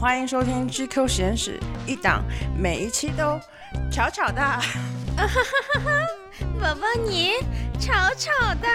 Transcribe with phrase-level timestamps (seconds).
[0.00, 2.22] 欢迎收听 GQ 实验室，一档
[2.56, 3.40] 每一期都
[3.90, 4.42] 吵吵的。
[6.60, 7.34] 宝宝你
[7.78, 8.68] 吵吵的，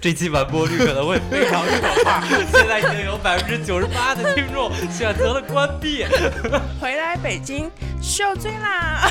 [0.00, 2.20] 这期完播率可能会非常可怕，
[2.52, 6.04] 现在已经有百分之九十八的听众选择了关闭，
[6.80, 7.70] 回来北京
[8.02, 9.10] 受罪啦！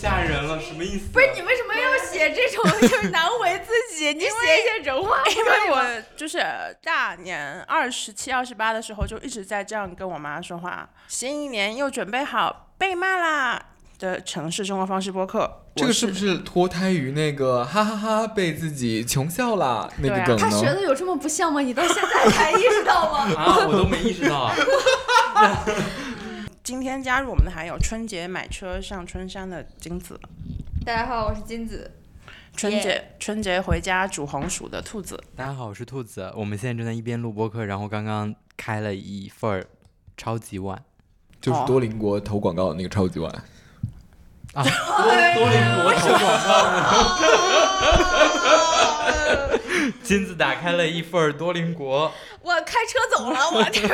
[0.00, 1.08] 太吓人了，什么意思？
[1.12, 4.12] 不是你为什么要写这种 就是难为自己？
[4.14, 6.38] 你写一些人话，因为我就是
[6.82, 10.88] 大年二十七、二十八的时候就一直在这样跟我妈说话。
[11.08, 13.60] 新一年又准备好被骂啦
[13.98, 20.38] 的城市生活方式播客，这个是不是脱胎于那个哈哈哈被自己穷笑了那个梗呢？
[20.38, 21.60] 他学的有这么不像吗？
[21.60, 23.34] 你到现在才意识到吗？
[23.36, 24.52] 啊，我都没意识到。
[26.68, 30.20] 今天加入我们的还有春节买车上春山的金子。
[30.84, 31.90] 大家好，我是金子。
[32.54, 35.18] 春节春节回家煮红薯的兔子。
[35.34, 36.30] 大家好，我是兔子。
[36.36, 39.66] 我们现在正在一边录播客，然后刚刚开了一份
[40.14, 40.78] 超级碗，
[41.40, 43.32] 就是多邻国投广告的那个超级碗。
[44.52, 44.70] 啊，多
[45.36, 46.68] 多邻国投广告。
[50.04, 52.12] 金子打开了一份多邻国。
[52.42, 53.88] 我开车走了，我这。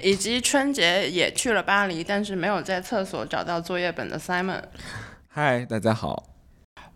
[0.00, 4.62] 以及春节也去了巴黎，但是没有在厕所找到作业本的 Simon。
[5.28, 6.24] 嗨，大家好。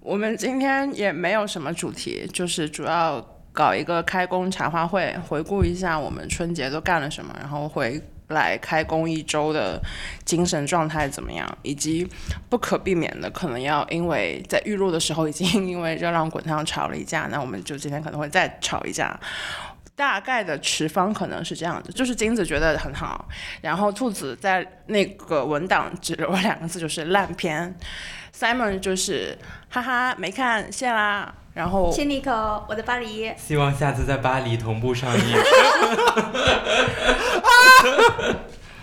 [0.00, 3.20] 我们今天也没有什么主题，就是主要
[3.52, 9.80] 搞一个开工茶话会，回顾一下我们春节都干了什么，然后回来开工一周的
[10.24, 12.06] 精神状态怎么样，以及
[12.48, 19.18] 不可避免的可能要因为在预录的时候已经 因为热浪滚烫吵了一架，那我们就今天可能会再吵一架。
[19.96, 23.26] 大概的持方可能是这样子，就是金子觉得很好，
[23.62, 27.74] 然后兔子在那个文档只留了两个字，就是烂片。
[28.38, 29.36] Simon 就是
[29.70, 31.34] 哈哈没看，谢啦。
[31.54, 33.32] 然后亲你一口，我在巴黎。
[33.38, 35.22] 希望下次在巴黎同步上映。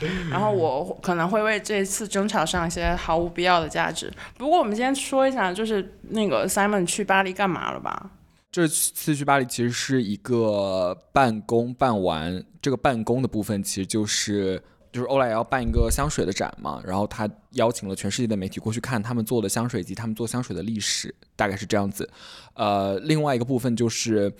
[0.31, 4.11] 然后我可能会为这次争吵上一些毫无必要的价值。
[4.37, 8.09] 不过我们今天说一下，就是那个 Simon 去巴黎干嘛了吧？
[8.53, 22.07] 这次去巴黎其实是一个办公办完，这个办公的部分其实就是就是欧莱要办一个香水的展嘛，然后他邀请了全世界的媒体过去看他们做的香水以及他们做香水的历史，大概是这样子。
[22.53, 24.31] 呃，另外一个部分就是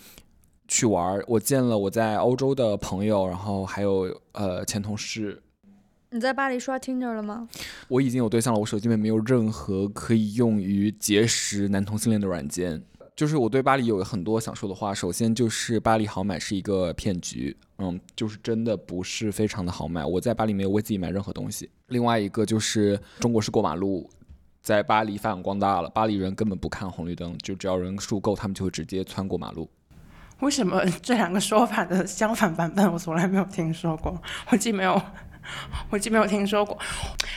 [0.68, 5.42] 去玩，我见了我在欧洲的朋友，然后还有呃前同事。
[6.10, 7.48] 你在巴黎刷 Tinder 了吗？
[7.88, 12.80] 我已经有对象了，我手机里面没有任何可以用于结识男同性恋的软件。
[13.16, 14.92] 就是我对巴黎有很多想说的话。
[14.92, 20.04] 首先就是巴黎好买是一个骗局，嗯，就是真的不是非常的好买。
[20.04, 21.70] 我在巴黎没有为自己买任何东西。
[21.88, 24.10] 另外一个就是中国式过马路
[24.62, 29.70] 在巴黎发扬光大了，巴黎人根本不看红绿灯，就只要人数够，他们就会直接穿过马路。
[30.40, 34.20] 为什么 这两个说法的相反版本我从来没有听说过？
[34.50, 35.00] 我既没有，
[35.88, 36.76] 我既没有听说过。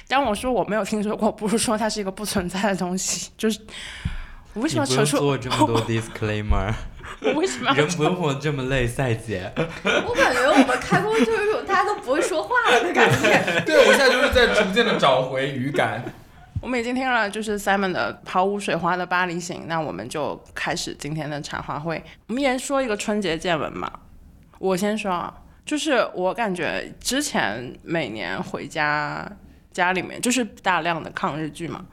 [0.07, 3.61] 当我说我没有听说过，不是说它是一个不存在的东西，就是。
[4.57, 6.73] 我为什么要做这么多 disclaimer？
[7.22, 9.53] 我为什么人不用活这么累，赛姐？
[9.85, 13.62] 我感觉我们开工就是一种大家都不会说话了的感觉。
[13.63, 16.03] 对，我现在就是在逐渐的找回语感。
[16.59, 22.03] 我们已经听了就是 Simon 的毫无水花的巴黎行，那我们就开始今天的茶话会。
[22.25, 23.91] 我们也说一个春节见闻嘛。
[24.57, 25.31] 我先说啊，
[25.63, 29.31] 就是我感觉之前每年回家
[29.72, 31.85] 家里面就是大量的抗日剧嘛。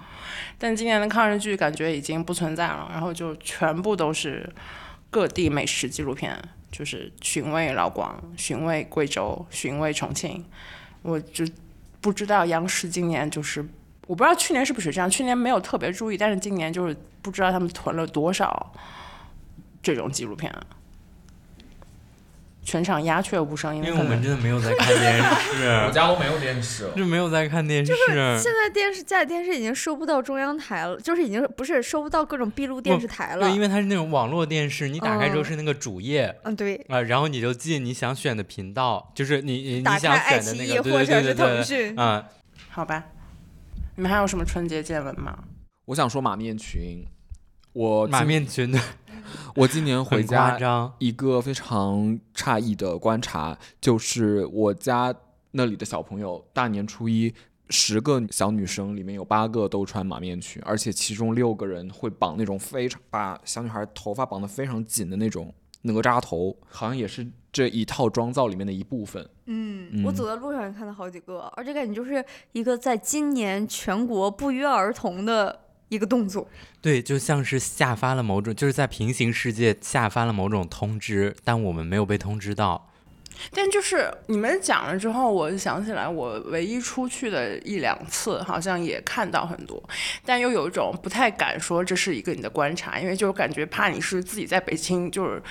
[0.58, 4.48] 但今年的抗日剧感觉已经不存在了，然后就全部都是
[5.10, 6.36] 各地美食纪录片，
[6.70, 10.44] 就是寻味老广、寻味贵州、寻味重庆。
[11.02, 11.44] 我就
[12.00, 13.60] 不知道央视今年就是，
[14.06, 18.72] 我不知道去年是不是这样，去年没有特别注意，但是今年就是不知道他们囤了多少
[19.82, 20.52] 这种纪录片。
[22.64, 27.92] 全场鸦雀无声，因为我们真的没有在看电视， 我家都没有电视， 就没有在看电视。
[27.92, 33.46] 就是现在电视家里电视已经收不到中央台了，就是已经不是收不到各种闭路电视台了。
[33.46, 42.24] 对，因为它是那种网络电视，你打开之后是那个主页，嗯对，啊，然后你就进你想选的频道，就是你你想选的那个，或者是腾讯，嗯，
[42.70, 43.04] 好吧。
[43.96, 45.38] 你们还有什么春节见闻吗？
[45.84, 47.04] 我想说马面裙，
[47.74, 48.80] 我马面裙的。
[49.54, 55.14] 我今年回家一个非常诧异的观察，就是我家
[55.52, 57.32] 那里的小朋友大年初一，
[57.70, 69.28] 十个小女生里面有八个都穿马面裙，而且其中六个人会绑那种非常把小女孩头发绑得非常紧的那种哪吒头，好像也是这一套妆造里面的一部分。
[69.46, 75.63] 嗯，我走在路上也看到好几个，而且感觉就是一个在今年全国不约而同的。
[75.88, 76.48] 一个动作，
[76.80, 82.90] 对，就像是下发了某种，就是在平行世界下发了某种通知，但我们没有被通知到。
[83.50, 89.82] 但就是你们讲了之后，我想起来，我唯一出去的一两次，好像也看到很多，
[90.24, 95.42] 但又有一种不太敢说这是一个你的观察，因为就感觉怕你是自己在北京就是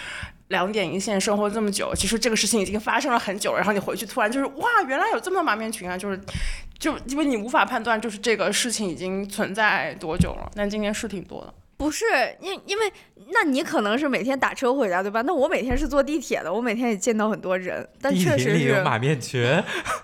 [0.49, 6.19] 两点一线生活这么久，其实这个事情已经发生了很久，然后你回去突然就是哇，原来有这么多马面群啊，就是
[6.77, 11.53] 就因为你无法判断就是这个事情已经存在多久了，但今天是挺多的。
[11.75, 12.05] 不是，
[12.39, 12.91] 因因为
[13.31, 15.21] 那你可能是每天打车回家，对吧？
[15.23, 19.41] 那我每天是坐地铁的，我每天也见到很多人，但地确实是，铁里有马面裙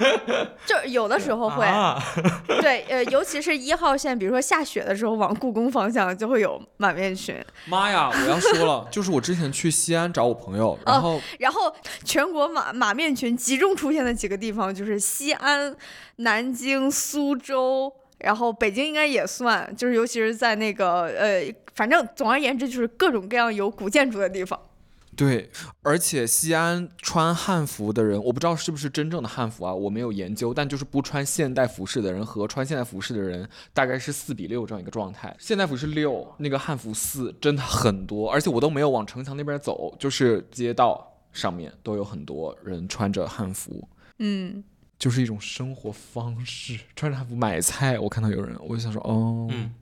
[0.66, 1.98] 就有的时候会，啊，
[2.62, 7.36] 对，呃，尤其是一号线，比如说下雪的时候，往故宫方向就会有马面裙，
[7.66, 8.10] 妈呀！
[8.14, 11.74] 我要说了， 就是我之前去西安找我朋友，然后然后
[12.04, 15.74] 全国马马面裙集中出现的几个地方就是西安、
[16.18, 17.94] 南京、苏州。
[18.20, 24.60] 然后北京应该也算，就是尤其是在那个呃，反正总而言之就是各种各样有古建筑的地方。
[25.16, 25.50] 对，
[25.82, 35.36] 而且西安穿汉服的人，我不知道是不是真正的汉服啊，我没有研究，但就是不穿现代服饰的人和穿现代服饰的人大概是四比六这样一个状态。
[35.38, 43.86] 现代服是六，那个汉服四，真的很多，而且我都没有往城墙那边走，就是街道上面都有很多人穿着汉服。
[44.20, 44.64] 嗯，
[45.00, 49.74] 就是一种生活方式， 穿着汉服买菜，我看到有人，我就想说，哦，嗯，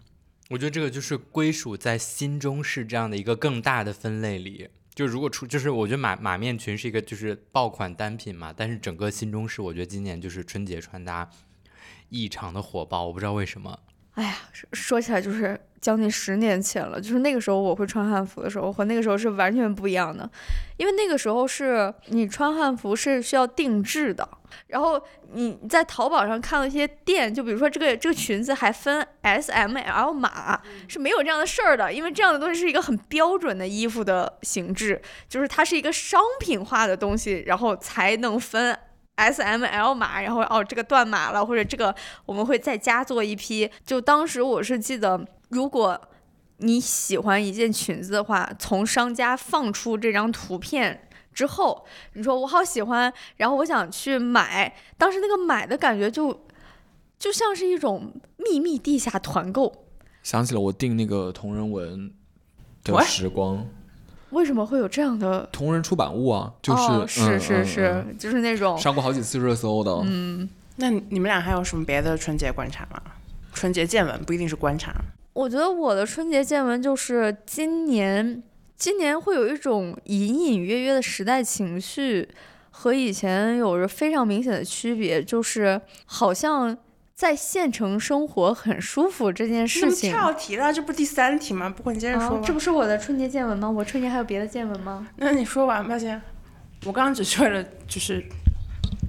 [0.49, 4.69] 我觉得这个就是归属在新中式这样的一个更大的分类里。
[4.93, 11.29] 就如果出，就是我觉得马马面裙是一个就是爆款单品嘛，但是整个新中式，我觉得今年就是春节穿搭
[12.09, 13.77] 异常的火爆，我不知道为什么。
[14.17, 20.27] 哎呀，说说起来就是将近十年前了，就是那个时候我会穿汉服的时候，和那个时候是完全不一样的，
[20.77, 24.27] 因为那个时候是你穿汉服是需要定制的，
[24.65, 24.99] 然后
[25.33, 34.99] 你在淘宝上看到一些店，就比如说这个这个裙子还分 S、M、L 码，是没有这样的事儿的，因为这样的东西是一个很标准的衣服的形制，
[35.29, 38.75] 就是它是一个商品化的东西，然后才能分
[39.17, 41.93] S、M、L 码，然后哦这个断码了，或者这个
[42.25, 43.69] 我们会再加做一批。
[43.85, 45.19] 就当时我是记得，
[45.49, 45.99] 如果
[46.57, 56.45] 你喜欢一件裙子的话，从商家放出这张图片之后，你说我好喜欢，然后我想去买，当时那个买的感觉就
[57.19, 59.85] 就像是一种秘密地下团购。
[60.23, 62.13] 想起了我订那个同人文
[62.83, 63.03] 的？
[63.03, 63.67] 时光，
[64.31, 65.47] 为什么会有这样的？
[65.51, 69.91] 同人出版物啊，就是、哦、是嗯是是，嗯就是那种嗯上过好几次热搜的。
[70.05, 73.01] 嗯，那你们俩还有什么别的春节观察吗？
[73.53, 74.93] 春节见闻不一定是观察，
[75.33, 78.43] 我觉得我的春节见闻就是今年，
[78.75, 82.29] 今年会有一种隐隐约约的时代情绪，
[82.69, 86.77] 和以前有着非常明显的区别，就是好像
[87.17, 90.11] 在县城生活很舒服这件事情。
[90.11, 91.67] 跳题了，这不第三题吗？
[91.67, 93.67] 不过你接着说这不是我的春节见闻吗？
[93.67, 95.07] 我春节还有别的见闻吗？
[95.15, 96.21] 那你说完吧先。
[96.85, 98.23] 我刚刚只是为了就是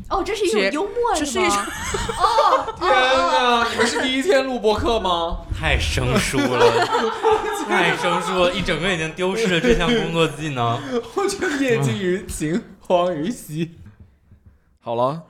[0.09, 1.57] 哦，这是一种幽默这是一种
[2.17, 2.75] 哦？
[2.79, 5.41] 天哪，你们是第一天录播课吗？
[5.55, 6.87] 太生疏了，
[7.69, 10.81] 太生疏了，一整个已经丢失了这项工作技能。
[11.15, 13.73] 我觉得业尽于勤，荒于嬉。
[14.81, 15.25] 好了，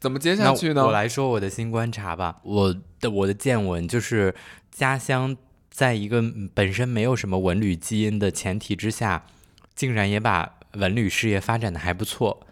[0.00, 0.86] 怎么接下去呢？
[0.86, 2.40] 我来说我的新观察吧。
[2.44, 4.34] 我的我的见闻就是，
[4.70, 5.36] 家乡
[5.70, 9.26] 在一个嗯本身没有什么文旅基因的前提之下，
[9.74, 12.46] 竟然也把文旅事业发展的还不错。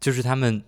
[0.00, 0.62] 就是他们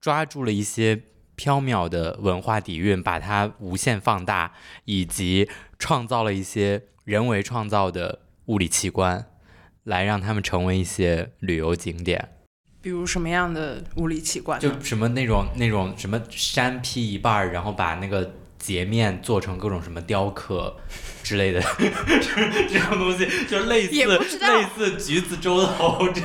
[0.00, 0.96] 抓住了一些
[1.36, 4.52] 缥缈的文化底蕴，把它无限放大，
[4.84, 9.26] 以及创造了一些人为创造的物理奇观，
[9.84, 12.30] 来让他们成为一些旅游景点。
[12.80, 14.58] 比如什么样的物理奇观？
[14.60, 20.76] 就什么那种那种什么山劈一半儿，然后把那个截面做成各种什么雕刻
[21.22, 21.60] 之类的
[22.70, 26.20] 这种东西，就类似类似橘子洲头这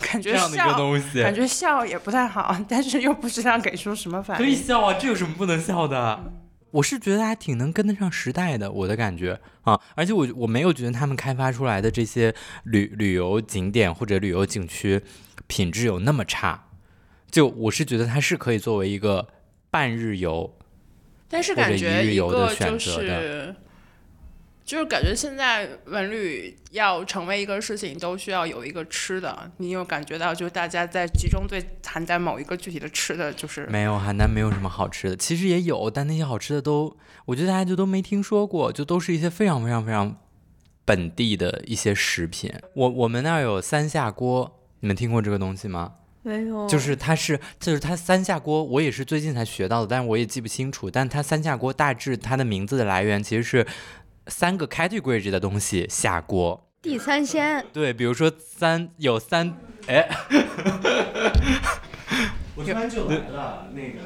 [0.00, 4.54] 感觉这样的一个笑，东西，感觉笑也不太好，但是又不知道给出什么反应可以。
[4.54, 6.32] 笑啊，这有什么不能笑的？
[6.70, 12.34] 我是觉得还挺能跟得上时代的，我的感觉啊，而且我我没有觉得他们开发出来的这些
[12.64, 15.02] 旅旅游景点或者旅游景区
[15.46, 16.68] 品质有那么差，
[17.30, 19.26] 就我是觉得它是可以作为一个
[19.70, 20.56] 半日游
[21.28, 23.54] 但是或者一感觉一日游的个就选择是，
[24.68, 29.50] 就是感觉现在文旅要成为一个事情，都需要有一个吃的。
[29.56, 36.94] 你有感觉到，就是大家在集中对邯郸某一个具体的吃的，就是没有，邯郸没有什么好吃的，其实也有，但那些好吃的都，
[37.24, 40.14] 我觉得大家就都没听说过，就都是一些非常非常非常
[40.84, 42.52] 本地的一些食品。
[42.74, 45.94] 我我们那儿有三下锅，你们听过这个东西吗？
[46.20, 50.90] 没有，就是它是，就是它三下锅，我也是最近才学到的，但是我也记不清楚。
[50.90, 53.66] 但它三下锅大致它的名字的来源其实是
[54.28, 59.56] 三个 category 的东西下锅，地三鲜，对，比如说三有三，
[59.86, 60.08] 哎，
[62.54, 63.98] 我突然就来了，那个，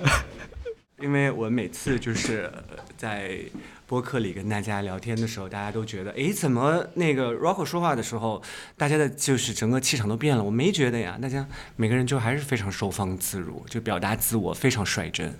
[1.00, 2.62] 因为我每次就是呃
[2.96, 3.38] 在
[3.86, 8.42] 播客里跟大家聊天的时候，大家都觉得，哎，怎么那个 Rocko 说话的时候，
[8.76, 10.42] 大家的就是整个气场都变了？
[10.42, 15.34] 我没觉得呀，大家每个人就还是非常收放自如，就表达自我非常率真。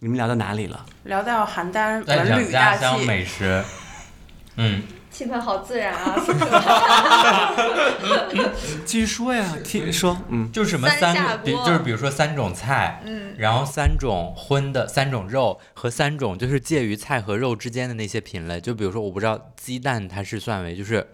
[0.00, 0.84] 你们聊到哪里了？
[1.04, 3.64] 聊到邯郸文旅大家乡，美食，
[4.56, 6.16] 嗯，气氛好自然啊！
[8.84, 21.06] 继续 说呀，听说，嗯，就是什么三三比就是比如说三种菜，嗯，然后三种荤的三种肉和三种就是介于菜和肉之间的那些品类，就比如说我不知道鸡蛋它是算为就是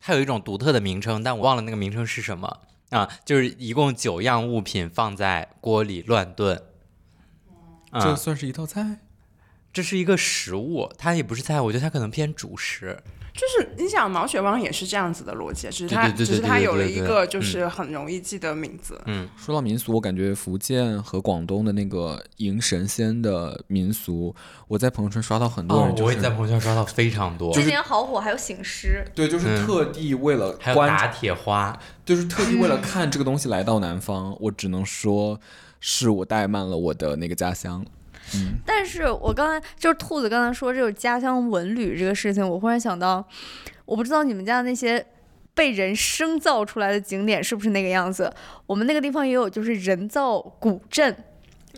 [0.00, 2.58] 它有一种独特的名称，但我忘了那个名称是什么。
[2.90, 6.62] 啊，就是一共九样物品放在锅里乱炖，
[7.90, 9.00] 啊、这算是一道菜？
[9.78, 13.00] 这是一个食物，它也不是菜，我觉得它可能偏主食。
[13.32, 19.00] 就是你想毛血旺也是这样子的逻辑，只是它只是它有了一个就是很容易记的名字。
[19.06, 24.34] 嗯，说到民俗，我感觉福建和广东的那个迎神仙的民俗，
[24.66, 35.38] 我在朋友圈刷到很多人，就是、哦我也在朋友圈刷到非常多，今年好火，还有醒狮，对，就是嗯特地为了还有打铁花，就是特地为了看这个东西来到南方，我只能说
[35.78, 37.86] 是我怠慢了我的那个家乡。
[38.64, 43.26] 但是我刚才就是兔子刚才说这个家乡文旅这个事情，我忽然想到，
[43.84, 45.04] 我不知道你们家那些
[45.54, 48.32] 被人生造出来的景点是不是那个样子。
[48.66, 51.16] 我们那个地方也有，就是人造古镇，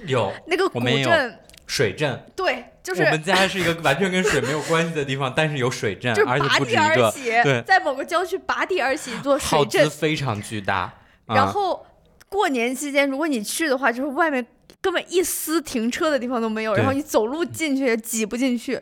[0.07, 0.33] 有。
[0.47, 2.23] 那个古镇，水镇。
[2.35, 9.85] 对，就是我们家是一个完全跟水没有关系的地方，但是有水镇就是，而且拔地不止一个，而起对，在某个郊区拔地而起一座水镇。
[9.85, 10.93] 资，非常巨大。
[11.27, 11.87] 然啊后
[12.29, 14.45] 过年期间，如果你去的话，就是外面
[14.81, 18.81] 根本一丝停车的地方都没有，然后你走路进去也挤不进去。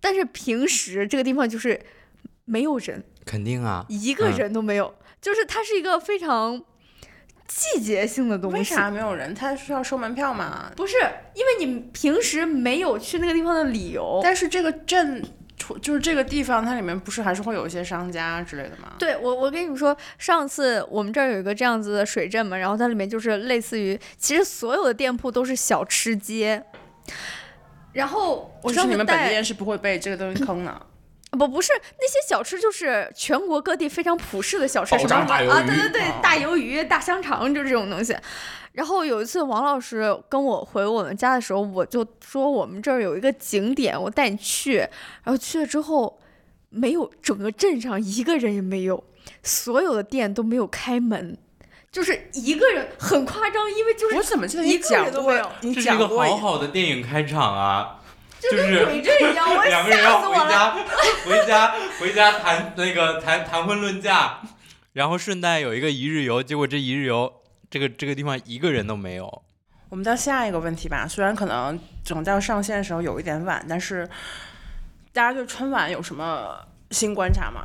[0.00, 1.80] 但是平时这个地方就是
[2.44, 6.62] 没有人，肯定啊，一个嗯人都没有，就是它是一个非常
[7.46, 8.58] 季节性的东西。
[8.58, 9.34] 为啥没有人？
[9.34, 10.70] 他是要收门票吗？
[10.76, 10.96] 不是
[11.34, 14.20] 因为你平时没有去那个地方的理由。
[14.22, 15.24] 但是这个镇，
[15.80, 18.92] 就是这个地方，它里面不是还是会有一些商家之类的吗？
[18.98, 26.62] 对我，我跟你们说，上次我们这儿有一个这样子的水镇嘛，然后它里面就是类似于，其实所有的店铺都是小吃街。
[27.92, 30.85] 然后我知道你们本地人是不会被这个东西坑的。
[31.32, 38.16] 不不是那些小吃，就是全国各地非常普世的小吃，什么啊，对对对，大鱿鱼、大香肠，就这种东西。
[38.72, 44.76] 然后有一次王老师跟我回我们家的时候，我就说我们这儿有一个景点，我带你去。
[44.76, 46.18] 然后去了之后，
[46.68, 49.02] 没有整个镇上一个人也没有，
[49.42, 51.38] 所有的店都没有开门，
[51.90, 55.50] 就是一个人，很夸张，因为就是我怎么记得一个你讲过人都没有？
[55.62, 57.98] 你这是一个讲过好好的电影开场啊，
[58.40, 60.50] 就是鬼镇一样，我 两个人要回吓死我了。
[60.50, 60.74] 家，
[61.24, 64.38] 回家回家谈那个谈谈婚论嫁，
[64.92, 67.32] 然后顺带有一个一日游，结果这一日游
[67.70, 69.42] 这个这个地方一个人都没有。
[69.88, 74.08] 我们到下一个问题吧，虽然可能总教上线的时候有一点晚，但是
[75.12, 76.58] 大家对春晚有什么
[76.90, 77.64] 新观察吗？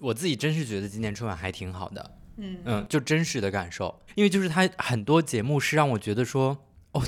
[0.00, 6.58] 我自己真是觉得今年春晚还挺好的，嗯嗯，就真实的感受，因为就是它很多节目是让我觉得说，
[6.90, 7.02] 哦，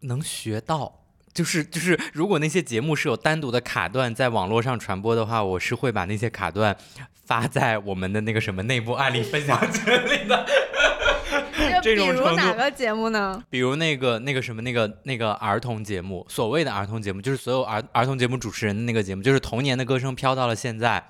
[0.00, 1.03] 能学到，
[1.34, 6.74] 就是就是，如果那些节目是有单独的卡段在网络上传播的话，我是会把那些卡段
[7.26, 10.46] 发在我们的那个什么内部案例分享群里的。
[11.82, 13.42] 这比如哪个节目呢？
[13.50, 21.02] 比如那个那个什么那个那个儿童节目，所谓的儿童节目，就是所有儿儿童节目主持人的那个节目，就是童年的歌声飘到了现在，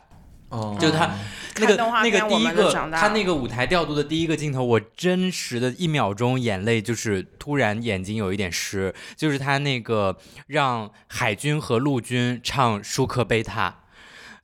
[0.57, 1.11] 哦就他
[1.59, 13.83] 那个那个第一个，他那个舞台调度的第一个镜头，我真实的一秒钟眼泪就是突然眼睛有一点湿，就是他那个让海军和陆军唱舒克贝塔，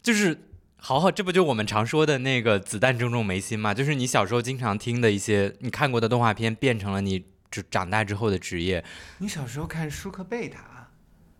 [0.03, 0.47] 就是。
[0.83, 3.75] 好好，这不就我们常说的那个子弹正中眉心吗？
[3.75, 8.83] 就是你小时候经常听的一些你看过的动画片，变成了你长长大之后的职业。
[9.19, 10.89] 你小时候看舒克贝塔，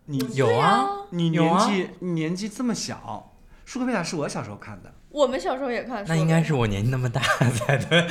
[0.05, 3.30] 你有啊，你年纪、你年纪这么小，
[3.71, 4.91] 舒克贝塔是我小时候看的。
[5.07, 8.05] 我们小时候也看，那应该是我年纪那么大才对。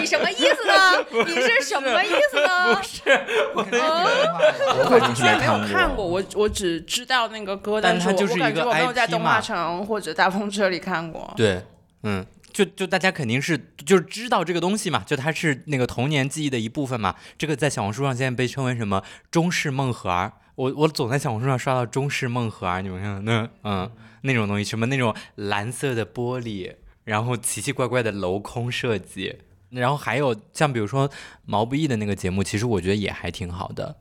[0.00, 1.04] 你什么意思呢？
[1.26, 2.82] 你是什么意思呢？
[2.82, 3.02] 是
[3.54, 11.30] 我肯定是我没有看看过，我我只知道那个歌，但是我我感它就是一个觉我没有在动画城或者大风车里看过。
[11.36, 11.62] 对，
[12.04, 17.16] 嗯，就就大家肯定是就是知道这个东西嘛，就它是那个童年记忆的一部分嘛。
[17.36, 20.32] 这个在小红书上现在被称为什么中式梦盒儿。
[20.56, 23.90] 我我总在小红书上刷到中式梦盒啊，你们看那嗯
[24.22, 29.36] 那种东西，什么那种蓝色的玻璃，然后奇奇怪怪的镂空设计，
[29.70, 31.08] 然后还有像比如说
[31.44, 33.94] 毛不易的那个节目，其实我觉得也还挺好的。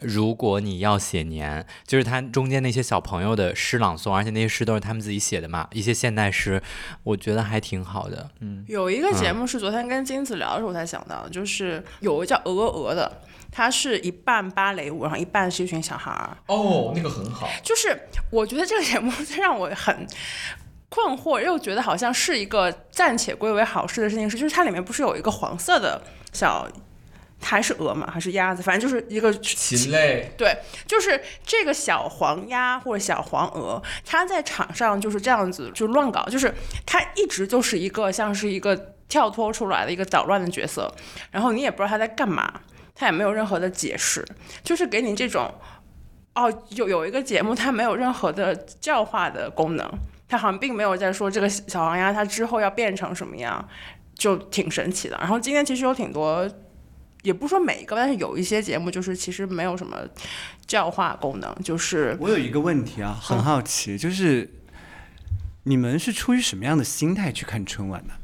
[0.00, 6.62] 如果你要写年，就是他中间那些小朋友的诗朗诵，而且那些诗都是他们自己写的嘛，一些现代诗，
[7.02, 8.30] 我觉得还挺好的。
[8.40, 16.36] 嗯有一个节目是昨天跟金子聊的时候我才想到的，就是有个叫鹅鹅鹅的，它是一半芭蕾舞，然后一半是一群小孩儿。
[16.46, 17.48] 哦，那个很好。
[17.62, 17.98] 就是
[18.30, 20.06] 我觉得这个节目让我很
[20.88, 26.68] 困惑，又觉得好像是一个暂且归为好事的事情，是就是它里面不是有一个黄色的小。
[27.38, 36.52] 还是鹅嘛，还是鸭子，反正就是一个禽类，对，就是这个小黄鸭或者小黄鹅，它在场上就是这样子就乱搞，就是
[36.86, 38.74] 它一直就是一个像是一个
[39.06, 40.90] 跳脱出来的一个捣乱的角色，
[41.30, 42.62] 然后你也不知道他在干嘛，
[42.96, 44.26] 他也没有任何的解释，
[44.64, 45.48] 就是给你这种，
[46.34, 49.88] 哦，有有一个节目它没有任何的教化的功能，
[50.26, 53.68] 它好像并没有在说这个小黄鸭它之后要变成什么样，
[54.14, 55.16] 就挺神奇的。
[55.18, 56.50] 然后今天其实有挺多。
[57.22, 59.98] 也不说每一个，但是有一些节目就是其实没有什么
[60.64, 64.48] 教化功能，就是我有一个问题啊，很好奇，就是
[65.64, 68.14] 你们是出于什么样的心态去看春晚的？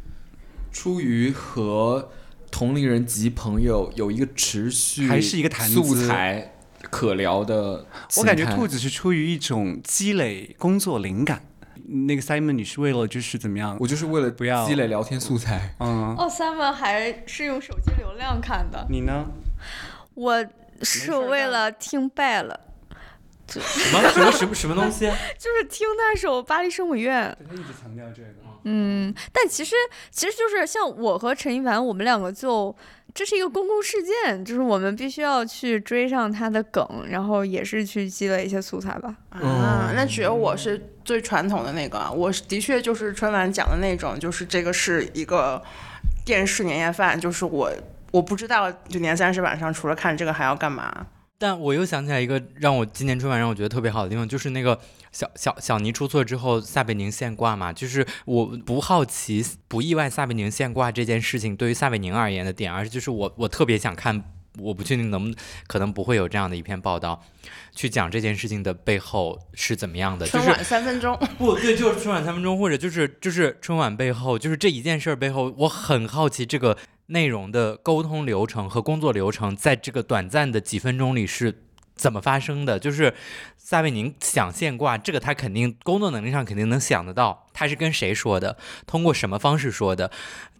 [0.71, 2.13] 出于和
[2.53, 7.87] 同龄人及朋友有一个持续还是一个谈资素材可聊的？
[8.19, 11.43] 我感觉兔子是出于一种积累工作灵感。
[11.85, 13.77] 那个 Simon，你是为了就是怎么样？
[13.81, 15.75] 我就是为了不要积累聊天素材。
[15.81, 19.27] 嗯，哦，Simon 还是用手机流量看的，你呢？
[20.15, 20.45] 我
[20.83, 22.61] 是为了听败了，
[23.49, 23.59] 什
[23.93, 25.01] 么什么什么什么东西？
[25.39, 27.37] 就是听那首《巴黎圣母院》。
[27.49, 28.42] 他一直强调这个。
[28.65, 29.75] 嗯，但其实
[30.11, 32.75] 其实就是像我和陈一凡，我们两个就
[33.15, 39.15] 这是一个公共事件，就是我们必须要去追上他的梗，然后也是去积累一些素材吧。
[39.31, 45.63] 啊，那只有我是最传统的那个，我的确就是春晚讲的那种，就是这个是一个
[46.25, 47.71] 电视年夜饭，就是我
[48.11, 51.07] 我不知道就年三十晚上除了看这个还要干嘛。
[51.43, 54.79] 但我又想起来一个让我今年春晚让我觉得特别好的地方，就是那个
[55.11, 57.73] 小小小尼出错之后，撒贝宁现挂嘛。
[57.73, 64.23] 就是我不好奇、不意外撒贝宁现挂这件事情对于撒贝宁而言的点，而是就是我我特别想看，
[64.57, 65.35] 我不确定能
[65.67, 67.21] 可能不会有这样的一篇报道，
[67.75, 70.25] 去讲这件事情的背后是怎么样的。
[70.25, 81.63] 就是春晚三分钟， 不对，就是春晚三分钟，或者就是就是春晚背后，就是这一件事儿背后，我很好奇这个内容的沟通流程和工作流程，在这个短暂的几分钟里是
[81.95, 82.79] 怎么发生的。
[82.79, 83.15] 就是
[83.57, 90.11] 撒贝宁想现挂，这个他肯定工作能力上肯定能想得到，他是跟谁说的，通过什么方式说的，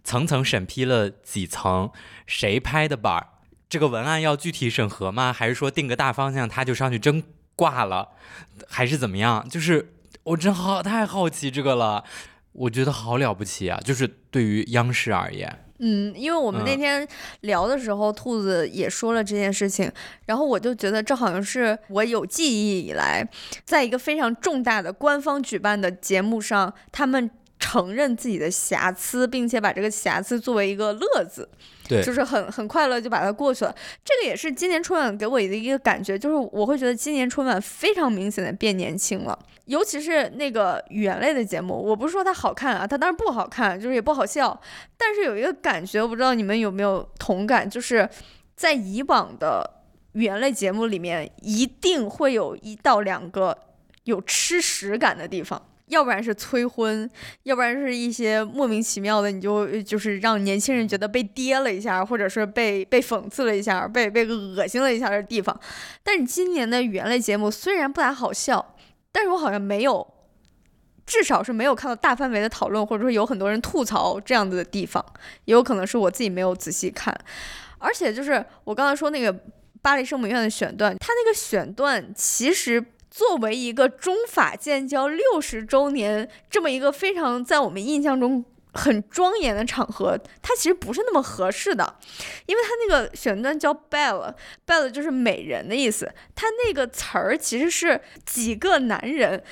[0.03, 1.91] 层层审批了几层，
[2.27, 3.27] 谁拍的板儿，
[3.67, 5.33] 这个文案要具体审核吗？
[5.33, 7.23] 还是说定个大方向，他就上去真
[7.55, 8.09] 挂了，
[8.67, 9.47] 还是怎么样？
[9.49, 12.03] 就是我真好太好奇这个了，
[12.53, 13.79] 我觉得好了不起啊！
[13.83, 16.79] 就是对于央视而言，嗯，因为我们那嗯。
[16.79, 17.07] 天
[17.41, 19.91] 聊的时候，兔子也说了这件事情，
[20.25, 23.27] 然后我就觉得这好像是我有记忆以来，
[23.65, 31.49] 在一个非常重大的官方举办的节目上，他们承认自己的瑕疵，并且把这个瑕疵作为一个乐子，
[32.01, 33.75] 就是很很快乐就把它过去了。
[34.03, 39.37] 这个也是今年春晚给我的一个感觉，就是我会觉得今年春晚非常明显的变年轻了。
[39.65, 44.59] 尤其是那个语言类的节目，我不是说它好看啊，它当然不好看，就是也不好笑，
[44.97, 48.07] 但是有一个感觉，我不知道你们有没有同感，就是
[48.55, 49.69] 在以往的
[50.13, 53.57] 语言类节目里面，一定会有一到两个
[54.03, 55.61] 有吃屎感的地方。
[55.93, 57.09] 要不然是催婚，
[57.43, 65.57] 要不然是一些莫名其妙的，你就就是让年轻人觉得被跌了一下，或者是被被讽刺了一下，被被恶心了一下的地方。
[66.03, 68.75] 但是今年的语言类节目虽然不大好笑，
[69.11, 70.05] 但是我好像没有，
[71.05, 75.03] 至少是没有看到大范围的讨论，或者说有很多人吐槽这样子的地方，
[75.45, 77.15] 也有可能是我自己没有仔细看。
[77.77, 79.33] 而且就是我刚才说那个
[79.81, 91.95] 巴黎圣母院的选段，它那个选段其实作为一个中法建交六十周年这么一个非常在我们印象中很庄严的场合，它其实不是那么合适的，
[92.47, 94.33] 因为它那个选段叫 Bell》
[94.65, 99.43] ，Bell 就是美人的意思，它那个词儿其实是几个男人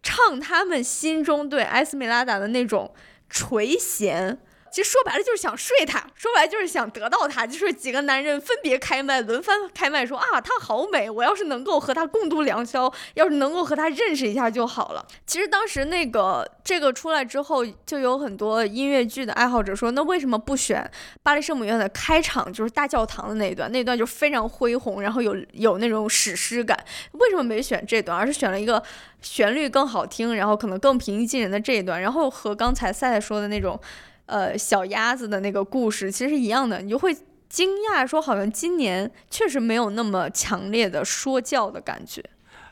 [0.00, 2.94] 唱他们心中对埃斯梅拉达的那种
[3.28, 4.36] 垂涎。
[4.72, 15.06] 其实说白了就是想睡他，说白了就是想得到他，就是几个男人分别开麦，轮番开麦说啊，她好美，我要是能够和她共度良宵，要是能够和她认识一下就好了。
[15.26, 20.90] 其实当时那个这个出来之后，就有很多音乐剧的爱好者说，那为什么不选
[21.22, 23.70] 巴黎圣母院的开场，就是大教堂的那一段？
[23.70, 26.78] 那段就非常恢宏，然后有有那种史诗感，
[27.12, 28.82] 为什么没选这段，而是选了一个
[29.20, 32.00] 旋律更好听，然后可能更平易近人的这一段？
[32.00, 33.78] 然后和刚才赛赛说的那种。
[34.26, 37.14] 呃，小鸭子的那个故事其实是一样的，你就会
[37.48, 42.22] 惊讶，说好像今年确实没有那么强烈的说教的感觉。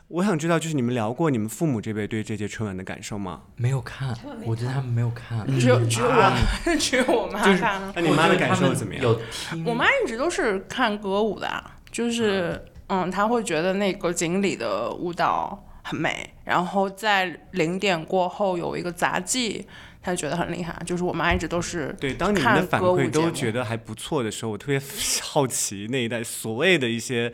[0.07, 3.43] 我想知道，就是你们聊过你们父母这辈对这届春晚的感受吗？
[3.55, 4.13] 没有看，
[4.45, 5.47] 我觉得他们没有看。
[5.57, 7.93] 只有 只有我，只有我妈看了。
[7.95, 9.01] 那你妈的感受怎么样？
[9.03, 19.65] 有听我妈一直都是看歌舞的啊，就是嗯，她会觉得那个锦鲤的舞蹈很美，然后在零点过后有一个杂技，
[20.01, 20.81] 她觉得很厉害。
[20.85, 24.81] 就是我妈一直都是对，当你们的反馈都觉得还不错的时候，我特别
[25.21, 27.31] 好奇那一代所谓的一些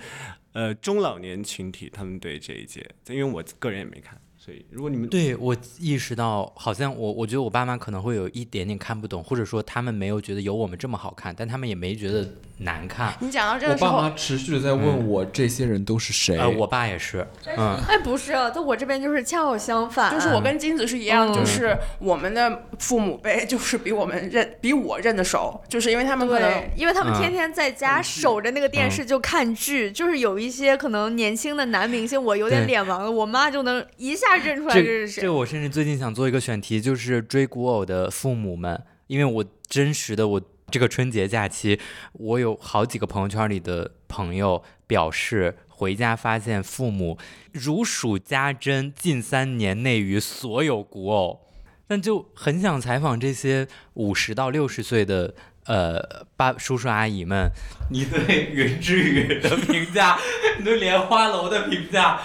[0.53, 12.27] 呃中老年群体，他们对这一届，因为我个人也没看，所以如果你们对我意识到，好像我我觉得我爸妈可能会有一点点看不懂，或者说他们没有觉得有我们这么好看，但他们也没觉得
[12.60, 13.13] 难看。
[13.20, 16.38] 你讲到这我个时候爸妈，持续的在问我这些人都是谁。
[16.38, 17.26] 呃，我爸也是，
[17.58, 21.34] 嗯，哎，不是，在我这边就是恰好相反，就是我跟金子是一样，嗯。
[21.34, 35.22] 就是我们的父母辈就是比我们认比我认得熟，就是因为他们可能，因为他们天天在家守着那个电视就看剧，就是有一些可能年轻的男明星，我有点脸盲了，我妈就能一下认出来这这是谁。
[35.22, 41.80] 这我甚至最近想做一个选题，就是追古偶的父母们，因为我真实的我这个春节假期，
[42.13, 45.58] 我有好几个朋友圈里的朋友表示。
[45.80, 47.19] 回家发现父母
[47.51, 51.39] 如数家珍，近三年内于所有古偶，
[51.86, 55.36] 但就很想采访这些五十到六十岁的
[55.67, 57.51] 呃爸叔叔阿姨们，
[57.91, 60.17] 你对 云之羽的评价，
[60.58, 62.21] 你对莲花楼的评价，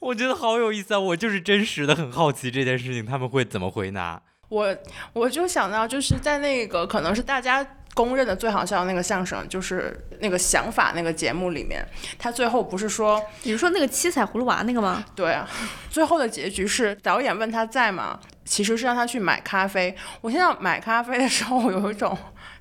[0.00, 0.98] 我觉得好有意思啊！
[0.98, 4.20] 我就是真实的很好奇这件事情他们会怎么回答。
[4.48, 4.76] 我
[5.12, 7.64] 我就想到，就是在那个可能是大家
[7.96, 11.82] 公认的最好笑的那个相声，就是那个想法那个节目里面，
[12.18, 15.02] 他最后不是说你是说那个七彩葫芦娃那个吗？
[15.14, 15.48] 对啊，
[15.88, 18.20] 最后的结局是导演问他在吗？
[18.44, 19.96] 其实是让他去买咖啡。
[20.20, 22.16] 我现在买咖啡的时候，我有一种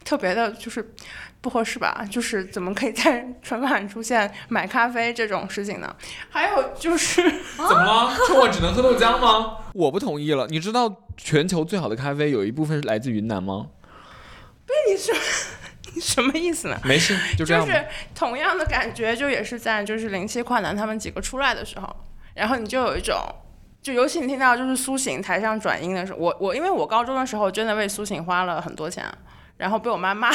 [0.05, 0.95] 特别的，就是
[1.41, 2.07] 不合适吧？
[2.09, 5.93] 就是怎么可以在春晚出现买咖啡这种事情呢？
[6.29, 7.21] 还有就是，
[7.57, 8.15] 怎么了？
[8.25, 9.57] 春晚只能喝豆浆吗？
[9.73, 10.47] 我不同意了。
[10.47, 13.67] 你知道全球最好的咖啡有一部分是来自云南吗？
[14.89, 15.11] 你是
[15.93, 16.79] 你什么意思呢？
[16.83, 17.65] 没事，就这样。
[17.65, 21.95] 就是同样的感觉，就也是在就是零七快男他们几个出来的时候，
[22.33, 23.15] 然后你就有一种，
[23.81, 29.05] 就尤其你听到就是苏醒台上转音的时候，我我因为我高中的时候真的为苏醒花了很多钱，
[29.57, 30.31] 然后被我妈骂，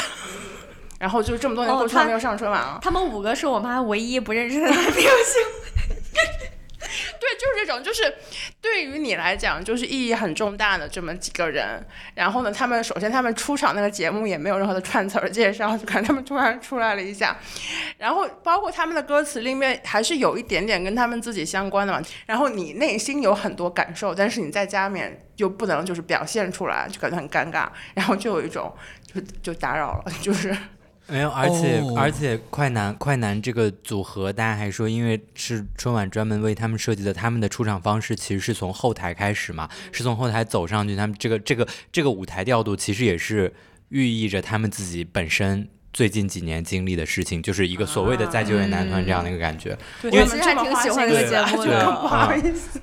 [0.99, 2.79] 然后就这么多年过去还没有上春晚啊。
[2.81, 5.03] 他们五个是我妈唯一不认识的男明星。
[7.21, 8.15] 对，就是这种，就是
[8.61, 11.85] 对于你来讲，就是意义很重大的这么几个人。
[12.15, 17.37] 然后呢，他们首先他们出场那个节目也没有任何的串词介绍，就看他们突然出来了一下。
[17.99, 22.03] 然后包括他们的歌词里面还是有一点点跟他们自己相关的嘛。
[22.27, 27.69] 然后你内心有很多感受，但是你在家里面又不能就是表现出来，就感觉很尴尬。
[27.95, 28.75] 然后就有一种
[29.07, 30.57] 就就打扰了，就是
[31.11, 43.53] 没有，而且、哦而且快男快男这个组合，大家还说，因为是春晚专门为他们设计的，他们的出场方式其实是从后台开始嘛，是从后台走上去，他们这个这个这个舞台调度其实也是
[43.89, 45.69] 寓意着他们自己本身。
[45.93, 49.77] 最近几年经历的事情，就是一个所谓的再就业男团这样的一个感觉。
[50.01, 52.81] 对因为他们这么其实还挺喜欢这个节目的不好意思。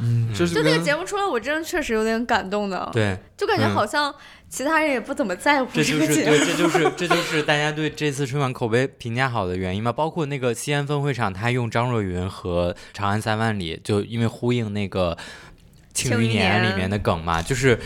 [0.00, 4.14] 嗯，就是就那个节目出来，我真的确实有点感动的，对，就感觉嗯好像
[4.48, 6.34] 其他人也不怎么在乎这就个节目。
[6.34, 9.92] 是对，这就是这就是大家对这次春晚口碑评价好的原因嘛。
[9.92, 15.16] 包括那个西安分会场，他用张若昀和《长安三万里》，就因为呼应那个
[15.92, 17.80] 《庆余年》里面的梗嘛，就是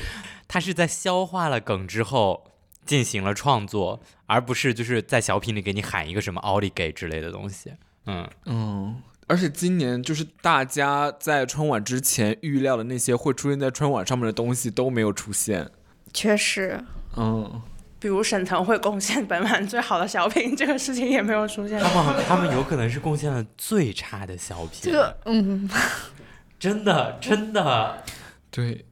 [0.46, 2.44] 他是在消化了梗之后
[2.86, 7.72] 进行了创作，而不是就是在小品里给你喊一个什么奥利给之类的东西。
[8.06, 15.70] 嗯，嗯，而且今年就是大家在春晚之前预料的那些会出现在春晚上面的东西都没有出现。
[16.12, 16.82] 确实，
[17.16, 17.62] 嗯，
[18.00, 21.78] 比如沈腾会贡献本晚最好的小品，这个事情也没有出现。
[21.78, 25.68] 他们他们有可能是贡献了最差的小品，这个嗯，
[26.58, 28.02] 真的真的。
[28.50, 28.86] 对，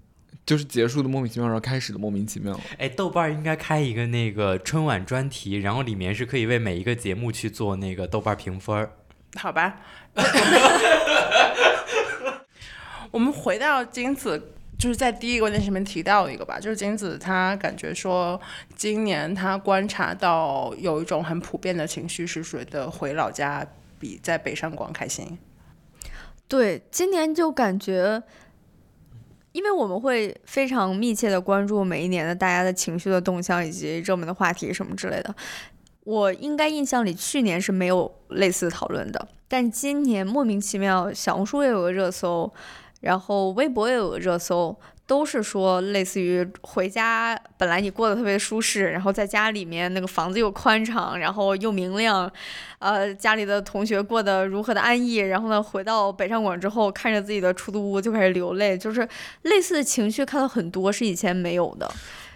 [0.44, 2.60] 就是结束的莫名其妙，然后开始的莫名其妙。
[2.76, 8.88] 哎，豆瓣儿应该开一个那个春晚专题，然后里面是可以为每一个节目去做那个豆瓣儿评分。
[9.36, 9.76] 好吧，
[13.10, 14.40] 我们回到金子，
[14.78, 18.40] 就是在第一个问题上面提到一个吧，就是金子他感觉说，
[18.74, 23.66] 今年他观察到有一种很普遍的情绪是觉得回老家
[23.98, 25.38] 比在北上广开心。
[26.48, 28.22] 对，今年就感觉，
[29.52, 35.34] 因为我们会非常密切的关注每一年的大家的情绪的动向以及热门的话题什么之类的。
[36.06, 42.52] 我应该印象里去年是没有类似讨论的，但今年莫名其妙，小红书也有个热搜，
[43.00, 52.30] 然后微博也有个热搜，都是说类似于回家本来你过得特别舒适，然后在家里面那个房子又宽敞，然后又明亮，
[52.78, 59.08] 呃，家里的同学过得如何的安逸，然后呢回到北上广之后，看着自己的出租屋就开始流泪，就是
[59.42, 61.92] 类似的情绪看到很多是以前没有的。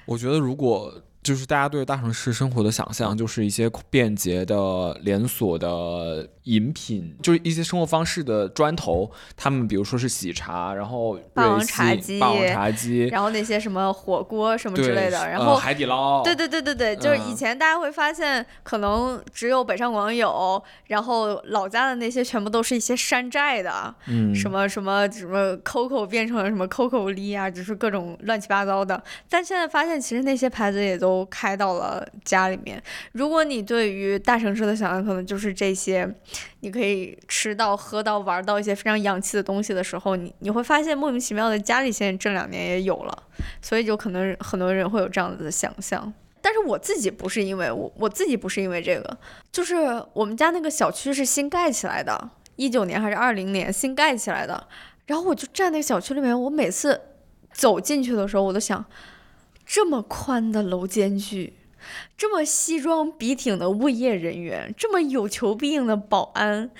[0.06, 9.11] 我觉得如果就是大家对大城市生活的想象，就是一些便捷的连锁的饮品，就是一些生活方式的砖头。
[9.37, 29.02] 他们比如说是喜茶，然后霸王茶姬霸王茶姬，然后那些什么火锅什么之类的，然呃后海底捞，对对对对对，就是以嗯前大家会发现，可能只有北上广有，然后老家的那些全部都是一些山寨的，嗯，什么什么什么 COCO 变成了什么 COCO 梨啊，就是各种乱七八糟的。
[29.28, 32.81] 但现在发现，其实那些牌子也都都开到了家里面。
[33.12, 36.09] 如果你对于大城市的想象可能就是这些，
[36.61, 43.23] 你可以吃到、喝到、玩到一些非常洋气的东西的时候，你你会发现莫名其妙的家里现在这两年也有了，
[43.61, 46.12] 所以就可能很多人会有这样子的想象。
[46.40, 49.18] 但是我自己不是因为我我自己不是因为这个，
[49.51, 49.77] 就是
[50.12, 54.68] 我们家那个小区是新盖起来的，一九年还是二零年新盖起来的。
[55.07, 57.01] 然后我就站那个小区里面，我每次
[57.53, 58.85] 走进去的时候，我都想，
[59.72, 61.52] 这么宽的楼间距，
[62.16, 66.72] 这么西装笔挺的物业人员，这么有求必应的保安，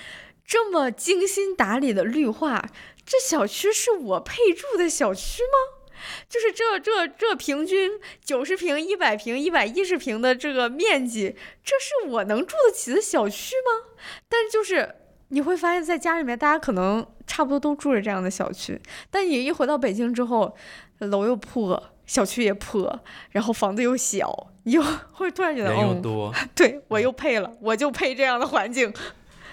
[0.45, 2.69] 这么精心打理的绿化，
[3.05, 5.87] 这小区是我配住的小区吗？
[6.27, 13.93] 就是这这这平均九十平、一百平、一百一十平的这个面积，这是我能住得起的小区吗？
[14.27, 14.95] 但就是
[15.29, 20.57] 你会发现在家里面，大家可能差不多都住着这样的小区，但你一回到北京之后，
[20.99, 28.91] 楼又破，小区也破，然后房子又小，你就 会突然觉得，人又哦，多， 对我又配了，我就配这样的环境。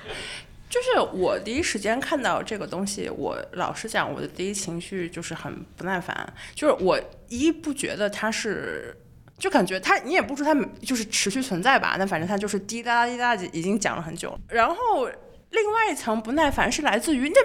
[0.69, 8.97] 就是我第一时间看到这个东西，我老实讲，我的第一情绪就是很不耐烦，就是我一不觉得它是。
[9.39, 14.41] 就感觉它，你也不说它就是持续存在吧，那反正它就是滴答滴答已经讲了很久了。
[14.49, 15.09] 然后
[15.51, 17.41] 另外一层不耐烦是来自于那，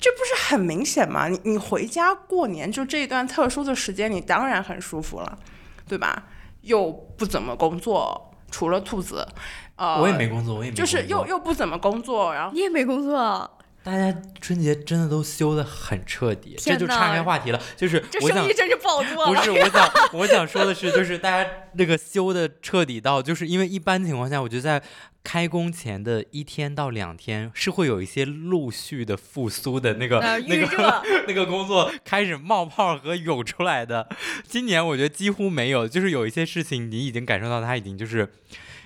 [0.00, 1.28] 这不是很明显吗？
[1.28, 5.38] 你你回家过年就这一段特殊的时间，你当然很舒服了，
[5.86, 6.24] 对吧？
[6.62, 9.26] 又不怎么工作，除了兔子，
[9.76, 13.50] 呃，我也没工作，我也没就是又又不怎么工作，然后你也没工作啊，
[13.84, 17.60] 大家春节真的都休得很彻底，这就岔开话题了。
[17.76, 19.34] 就是我想这生意真是不好做了。
[19.34, 24.82] 不是，我想我想说的是，就是大家那个休的彻底到，就是因为一般情况下，我觉得在
[25.24, 34.08] 开工前的一天到两天是会有一些陆续的复苏的那个、呃，那个， 那个工作开始冒泡和涌出来的。
[34.46, 38.32] 今年我觉得几乎没有，就是有一些事情你已经感受到它已经就是。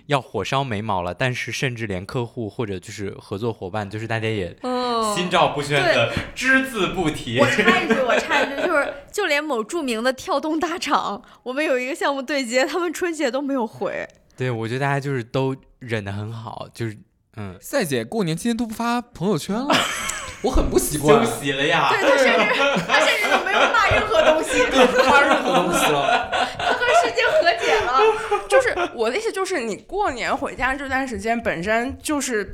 [0.06, 7.38] 要火烧眉毛了，但是甚至连客户或者就是合作伙伴，就是大家也嗯，心照不宣的 只字不提。
[7.40, 14.08] 我插一句，我插一句，就是就连某著名的跳动大厂，我们有一个项目对接，他们春节都没有回。
[14.36, 16.96] 对，我觉得大家就是都忍得很好，就是
[17.36, 19.74] 嗯，赛姐过年期间都不发朋友圈了，
[20.42, 21.32] 我很不习惯休。
[21.32, 21.88] 息了呀。
[21.90, 26.30] 对他甚至他甚至都没有骂任何东西， 对，不发任何东西了。
[27.86, 28.48] 他和世界和解了。
[28.48, 32.52] 就是我的意思就是，你过年回家这段时间本身就是。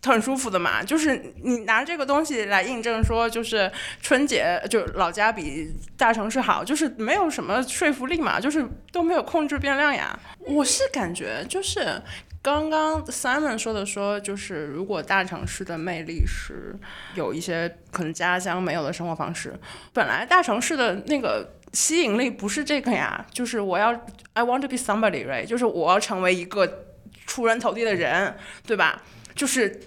[0.00, 10.18] 很舒服的嘛，就是你拿这个东西来印证说，就是春节就老家比大城市好，就是没有什么说服力嘛，就是都没有控制变量呀。
[10.46, 12.00] 我是感觉就是
[12.40, 16.74] 刚刚 Simon 说的说，就是如果大城市的魅力是
[17.14, 19.52] 有一些可能家乡没有的生活方式，
[19.92, 23.92] 本来大城市的那个吸引力不是这个呀，就是我要
[24.32, 26.86] I want to be somebody right，就是我要成为一个
[27.26, 28.34] 出人头地的人，
[28.66, 29.02] 对吧？
[29.34, 29.80] 就是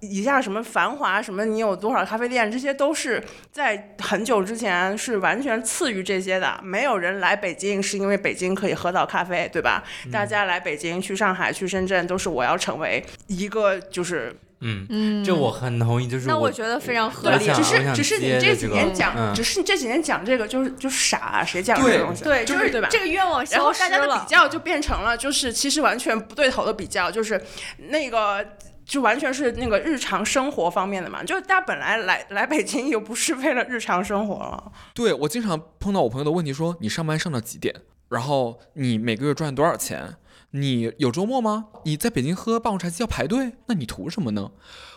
[0.00, 6.58] 以下什么繁华，什么你有多少咖啡店，这些都是在很久之前是完全次于这些的。
[6.62, 9.84] 没有人来北京是因为北京可以喝到咖啡，对吧？
[10.10, 17.44] 大家来北京、去上海、去深圳，都是我要成为一个就是嗯，嗯这我很同意，就是那我我觉得非常合理。
[17.44, 22.24] 只是只是你这几年讲，嗯只是你这几年讲这个就是就傻、啊，谁讲这个东西？
[22.24, 22.88] 对，就是对吧？
[22.90, 24.26] 这个愿望然后大家的比。
[24.26, 27.42] 较就变成了，就是其实完全不对头的比较，就是
[27.88, 28.46] 那个
[28.84, 31.24] 就完全是那个日常生活方面的嘛。
[31.24, 37.74] 就是大家本来来来北京又不是为了日常生活了，对我经常碰到我朋友的问题说，你上班上到几点？
[38.10, 40.16] 然后你每个月赚多少钱？
[40.52, 41.66] 你有周末吗？
[41.84, 44.50] 你在北京喝霸王茶姬要排队，那你图什么呢？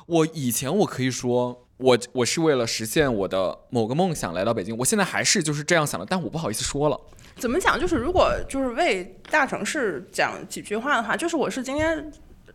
[0.07, 6.99] 我以前我可以说，我我是为了实现我的某个梦想来到北京，我现在还是就是这样想的，但我不好意思说了。
[7.37, 7.79] 怎么讲？
[7.79, 12.11] 就是如果就是为大城市讲几句话的话，就是我是今天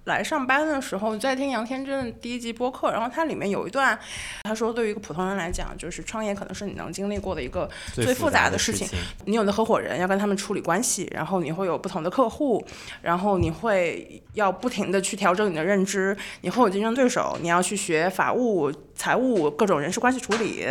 [0.09, 3.97] 来上班的时候在听杨天真的第一集播客，然后它里面有一段，
[4.43, 8.89] 他说对于一个普通人来讲，就是创业可能是你能经历过的一个最复杂的事情。
[9.27, 12.67] 你有的合伙人要跟他们处理关系，然后你会有不同的客户，
[13.03, 20.67] 然后你会要不停的去调整你的认知，你会有竞争对手，你要去学法务、财务各种人事关系处理。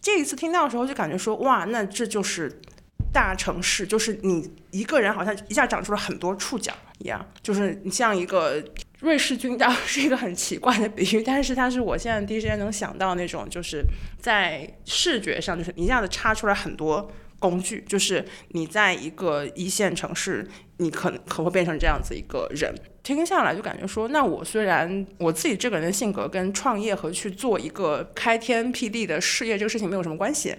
[0.00, 2.60] 这一次听到的时候就感觉说，哇，那这就是
[3.12, 8.62] 大城市，就是你一个人好像一下长出了很多触角一样，就是你像一个
[9.00, 13.84] 瑞士军刀 是一个很奇怪的比喻，但是它是我现在第一时间能想到那种，就是
[14.20, 22.74] 在视觉上，就是一下子插出来很多工具，就是你在一个一线城市，你可能可会变成这样子一个人。
[23.02, 30.54] 听下来就感觉说，那我虽然我自己这个人的性格跟创业和去做一个开天辟地的事业这个事情没有什么关系，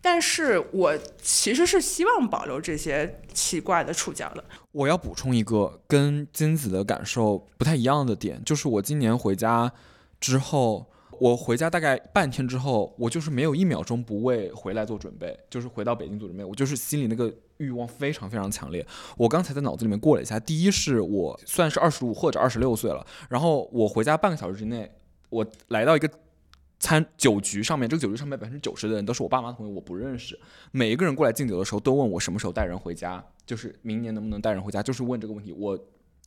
[0.00, 4.44] 但是我其实是希望保留这些奇怪的触角的。
[4.72, 9.72] 我要补充一个跟金子的感受不太一样的点，就是我今年回家
[10.20, 10.86] 之后。
[11.18, 16.42] 我回家大概半天之后，我就是没有一秒钟不为回来做准备，就是回到北京做准备。
[16.42, 18.86] 我就是心里那个欲望非常非常强烈。
[19.18, 24.90] 我刚才在脑子里面过了一下，第一是我算是二十五或者二十六岁了，然后我回家半个小时之内，
[25.28, 26.10] 我来到一个
[26.80, 30.36] 餐酒局上面，这个酒局上面百分之九十的人都是我爸妈的朋友，我不认识。
[30.72, 35.52] 每一个人过来敬酒的时候，都问我什么时候带人回家，就是明年能不能带人回家，就是问这个问题。
[35.52, 35.78] 我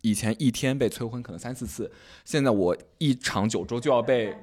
[0.01, 1.91] 以前一天被催婚可能三四次，
[2.23, 4.33] 现在我一场酒桌就要被。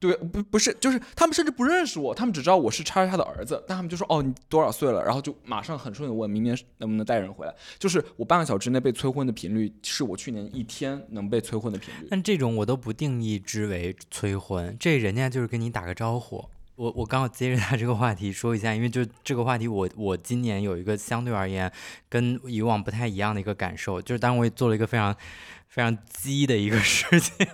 [0.00, 7.54] 对，不不是，就是他们甚至不认识我，他们只知道我是叉叉的儿子，但他们就说哦你多少岁了，然后就马上很顺的问明年能不能带人回来。
[7.78, 12.06] 就是我半个小时内被催婚的频率，是我去年一天能被催婚的频率。
[12.10, 16.44] 但这种我都不定义之为催婚，这人家就是跟你打个招呼。
[16.78, 21.70] 我我刚好接着他这个话题说一下，因为就这个话题，我我今年有一个相对而言
[22.08, 25.14] 跟以往不太一样的一个感受，就是当我做了一个非常。
[25.70, 27.46] 非常鸡的一个 事情，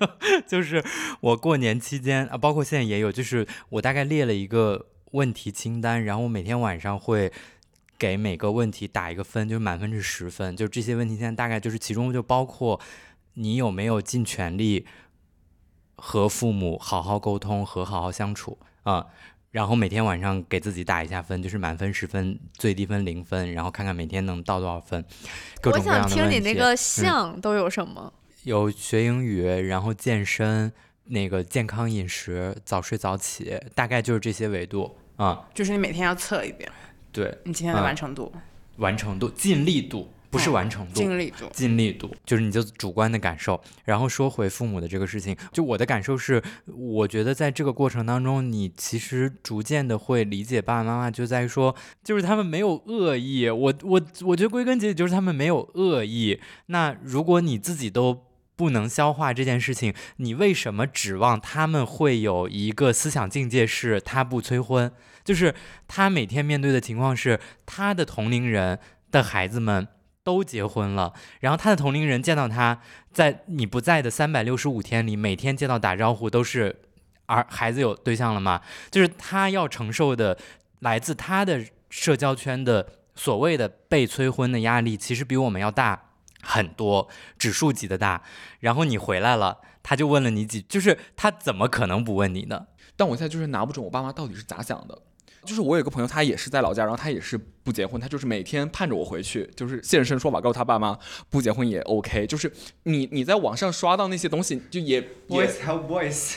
[0.46, 0.82] 就是
[1.20, 7.30] 我过年期间啊，包括现在也有，就是我大概列了一个问题清单，然后我每天晚上会
[7.98, 12.80] 给每个问题打一个分，就是满分是十分，就这些问题现在大概就是其中就包括
[13.34, 14.86] 你有没有尽全力
[15.96, 19.04] 和父母好好沟通和好好相处啊。
[19.50, 25.04] 然后每天晚上给自己打一下分，就是满分十分，最低分零分，然后看看每天能到多少分。
[25.62, 28.12] 我想听你那个项都有什么？
[28.42, 30.72] 有学英语，然后健身，
[31.04, 35.48] 那个健康饮食，早睡早起，大概就是这些维度啊。
[35.54, 36.68] 就是你每天要测一遍。
[37.12, 37.38] 对。
[37.44, 38.32] 你今天的完成度。
[38.78, 40.12] 完成度，尽力度。
[40.34, 43.60] 不是完成度，尽力度，尽力度，就是你就主观的感受。
[43.84, 53.48] 然后说回父母的这个事情，就我的感受是，我觉得在这个过程当中，你其实逐渐的会理解爸爸妈妈，就在于说，就是他们没有恶意。
[53.48, 56.40] 我我我觉得归根结底就是他们没有恶意。
[56.66, 58.24] 那如果你自己都
[58.56, 64.90] 不能消化这件事情，你为什么指望他们会有一个思想境界是他不催婚？
[65.22, 65.54] 就是
[65.86, 68.80] 他每天面对的情况是，他的同龄人
[69.12, 69.86] 的孩子们。
[70.24, 72.80] 都结婚了，然后他的同龄人见到他
[73.12, 76.74] 在你不在的三百六十五天里，每天见到打招呼都是
[77.26, 78.62] 儿孩子有对象了吗？
[78.90, 80.36] 就是他要承受的
[80.80, 86.10] 来自他的社交圈的所谓的被催婚的压力，其实比我们要大
[86.42, 87.08] 很多，
[87.38, 88.22] 指数级的大。
[88.60, 92.68] 然后你回来了，他就问了你几，就是他怎么可能不问你呢？
[92.96, 95.02] 但我现在就是拿不准我爸妈到底是咋想的。
[95.44, 100.98] 就是我有个朋友，他也是在老家，然后他也是不结婚，他就是每天盼着我回去，就是现身说法，告诉他爸妈
[101.30, 102.26] 不结婚也 OK。
[102.26, 102.52] 就是
[102.84, 106.34] 你你在网上刷到那些东西，就也 boys have boys。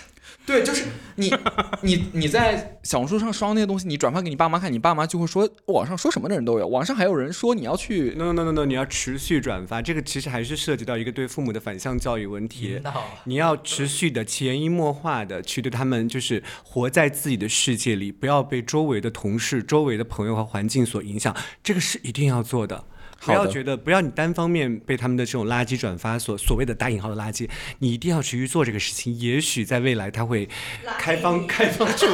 [0.47, 1.29] 对，就是你，
[1.83, 6.65] 你你在小红书上刷那些东西，你转发给你爸妈看，你爸妈就会说网上说什么的人都有。
[6.65, 12.79] 网上还有人说你要去，no no no no，你要持续转发，这个其实还是涉及到一个对父母的反向教育问题。
[13.25, 22.86] 你要持续的潜移默化的去对他们，就是活在自己的世界里，不要被周围的同事、周围的朋友和环境所影响，这个是一定要做的。
[23.19, 27.49] 不要觉得，不要你单方面被他们的这种垃圾转发所所谓的打引号的垃圾，
[27.80, 29.13] 你一定要持续做这个事情。
[29.17, 30.47] 也许在未来，他会
[30.99, 32.06] 开放开放出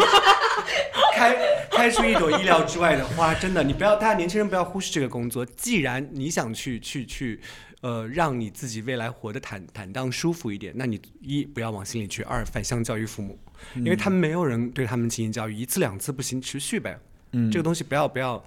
[1.14, 1.38] 开
[1.70, 3.34] 开出一朵意料之外的花。
[3.36, 5.46] 真的，你不要，大家年轻人不要忽视这个工作。
[5.46, 7.40] 既然你想去去去，
[7.82, 13.38] 呃，让你自己未来活得坦坦荡舒服一点，那你一不要往心里去，二反向教育父母，
[13.76, 16.98] 因为他们没有人对他们进行教育，一次两次不行，持续呗。
[17.34, 18.44] 嗯，这个东西不要不要。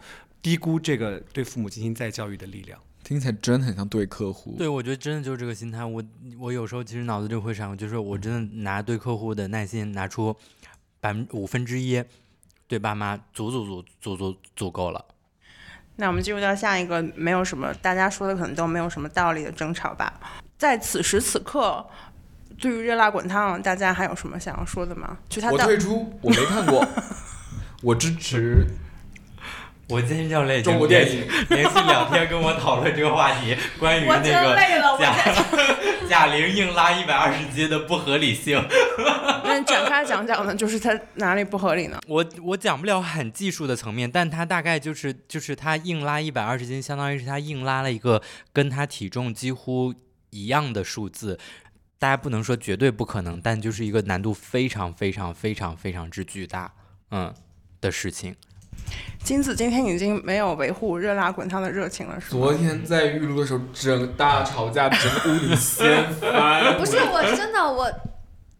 [0.47, 4.55] 低估这个对父母进行再教育的力量，听起来真的很像对客户。
[4.57, 5.85] 对，我觉得真的就是这个心态。
[5.85, 6.01] 我
[6.39, 10.33] 我有时候其实脑子就会闪，就是我真的拿对客户的耐心拿出
[11.01, 12.01] 百分五分之一，
[12.69, 15.05] 对爸妈足足足足足足够了。
[15.97, 20.21] 那我们进入到下一个，没有什么大家说的可能都没有什么道理的争吵吧。
[20.57, 21.85] 在此时此刻，
[22.61, 25.19] 对于《热辣滚烫》，大家还有什么想要说的吗？
[25.29, 26.87] 就他我退出，我没看过，
[27.83, 28.65] 我支持
[29.89, 31.25] 我今天教练已经中国电影。
[31.51, 34.57] 连续两天跟我讨论这个话题， 关于那个
[34.99, 35.15] 贾
[36.09, 38.61] 贾玲硬拉一百二十斤的不合理性。
[39.45, 40.55] 那展开讲讲呢？
[40.55, 41.99] 就是它哪里不合理呢？
[42.09, 48.21] 我我讲不了很技术的层面，但它大概就是就是它硬拉一百二十斤，相当于是它硬拉了一个
[48.53, 49.95] 跟它体重几乎
[50.31, 51.39] 一样的数字。
[51.99, 56.73] 大家不能说绝对不可能，但就是一个难度非常非常非常非常之巨大，
[57.11, 57.33] 嗯
[57.81, 58.35] 的事情。
[59.23, 62.41] 金子今天已经没有维护热辣滚烫的热情了，是吗？
[62.41, 66.77] 昨天在预录的时候，整个大吵架，整个屋里掀翻。
[66.79, 67.91] 不是我真的我。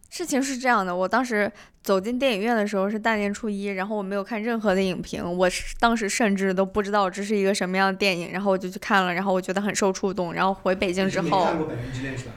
[0.09, 1.51] 事情是这样的，我当时
[1.83, 12.31] 走进电影院的时候是大年初一，然后我没有看任何的影评，我是当时甚至都不知道这是一个什么样的电影，然后我就去看了，然后我觉得很受触动，然后回北京之后，过《百元之恋》是吧？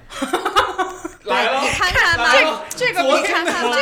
[1.25, 2.33] 来了你看看吧，
[2.69, 3.77] 这个你看看吧，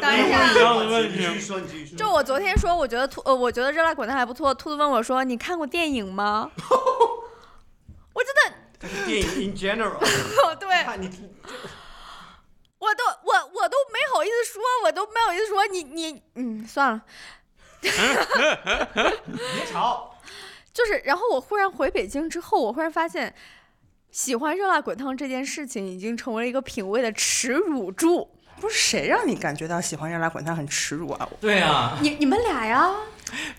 [0.00, 0.40] 等一下。
[1.08, 1.96] 你继续 说，你继续说。
[1.98, 4.54] 就我昨天说，我觉得兔呃，我觉得热辣滚烫还不错。
[4.54, 6.50] 兔子问我说：“你看过电影吗？”
[8.14, 8.34] 我真
[8.80, 9.96] 的，电影 in general。
[10.44, 11.10] 哦，对，你
[12.78, 17.02] 我都我我都没好意思说，我都没好意思说你你嗯，算了。
[17.80, 17.90] 别
[19.70, 20.14] 吵。
[20.72, 23.34] 就是，然后我忽然回北京之后，我忽然发现，
[24.10, 28.35] 喜欢热辣滚烫这件事情已经成为了一个品味的耻辱柱。
[28.60, 31.28] 不是谁让你感觉到喜欢热辣滚烫很耻辱啊？
[31.40, 32.90] 对啊，你你们俩呀？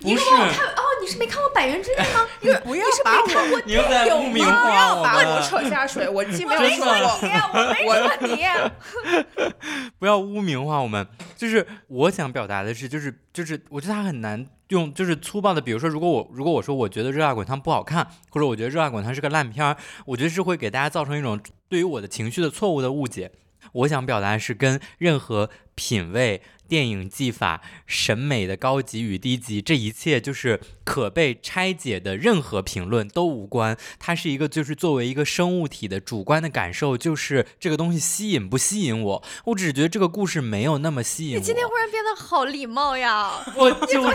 [0.01, 2.25] 不是，看哦，你是没看过《百元之恋》吗？
[2.39, 9.51] 你不要你是把我没看过你又在污名不要把我扯下水，我既没有 我没说说过，你，我没说你。
[9.99, 11.05] 不要污名化我们。
[11.35, 19.75] 就是我想表达的是，就是就是，我觉得它很难用，就是粗暴的，比如说，如果我如果我说我觉得《热辣滚烫》不好看，或者我觉得《热辣滚烫》是个烂片儿，
[20.05, 21.37] 我觉得是会给大家造成一种
[21.67, 23.29] 对于我的情绪的错误的误解。
[23.77, 33.77] 我想表达的是跟任何品味、电影技法、审美的高级与低级，这一切就是可被拆解的任何评论都无关。
[33.99, 39.23] 它是一个就是作为一个生物体的主观的感受，就是这个东西吸引不吸引我。
[39.45, 41.39] 我只觉得这个故事没有那么吸引我。
[41.39, 43.31] 你今天忽然变得好礼貌呀！
[43.55, 44.11] 我就是我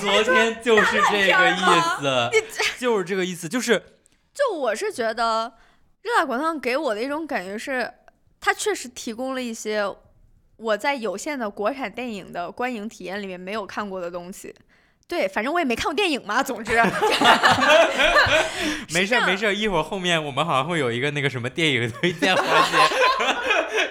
[0.00, 1.60] 昨天就是这个意
[2.00, 2.30] 思，
[2.78, 3.82] 就是这个意思，就是
[4.32, 5.52] 就我是觉得，
[6.02, 7.92] 热辣滚烫给我的一种感觉是，
[8.40, 9.84] 它确实提供了一些
[10.56, 14.54] 我在有限的国产电影的观影体验里面没有看过的东西。
[15.06, 16.42] 对，反正我也没看过电影嘛。
[16.42, 16.80] 总之，
[18.94, 22.78] 没事儿没事儿，一会儿后面我们好像会有一个那个什么电影推荐环节，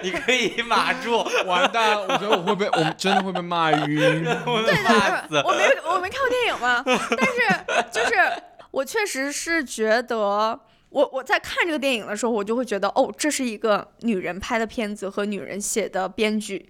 [0.02, 4.24] 你可以码住，完蛋，我觉得我会被，我们真的会被骂晕。
[4.46, 10.58] 我对的，我没我没看过电影嘛，但是就是我确实是觉得。
[10.90, 16.68] 我我在看这个电影的时候，我就会觉得，哦，这是一个女人拍的片子和女人写的编剧。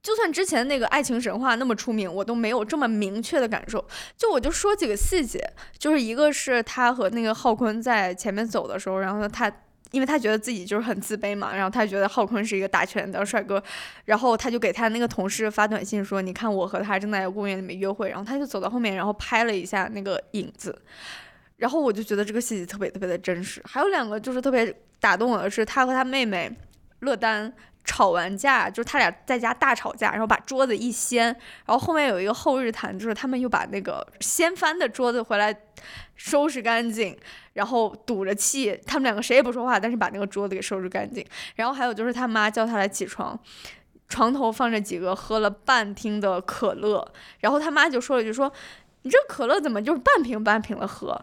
[0.00, 3.84] 就算之前那个《爱情神话》那么出名，我都没有这么明确的感受。
[4.16, 5.38] 就我就说几个细节，
[5.76, 9.52] 就是一个是他和那个浩坤在前面走的时候，然后，他
[9.90, 13.62] 因为他觉得自己就是很自卑嘛，然后他觉得浩坤是一个打拳的帅哥，
[14.04, 20.80] 然后他就给他那个同事发短信说：“你看我和他正在公园里面约会。”然后他就走到后面，然后拍了一下那个影子，
[21.58, 23.62] 然后我就觉得这个细节特别特别的真实。
[23.66, 26.50] 还有两个就是特别打动我的是，他和他妹妹
[27.00, 27.52] 乐丹。
[27.84, 31.24] 吵完架，就是他俩在家大吵架，然后把桌子一掀，
[31.64, 35.58] 然后后面有一个后日谈，就是他们又把那个掀翻的桌子回来
[36.14, 37.16] 收拾干净，
[37.54, 41.24] 然后赌着气，他们两个谁也不说话，但是把那个桌子给收拾干净。
[41.54, 43.38] 然后还有就是他妈叫他来起床，
[44.06, 48.52] 床头放着几个喝了半听的可乐，然后他妈就说了一句说
[49.00, 51.18] ：“你这可乐怎么就是半瓶半瓶的喝？”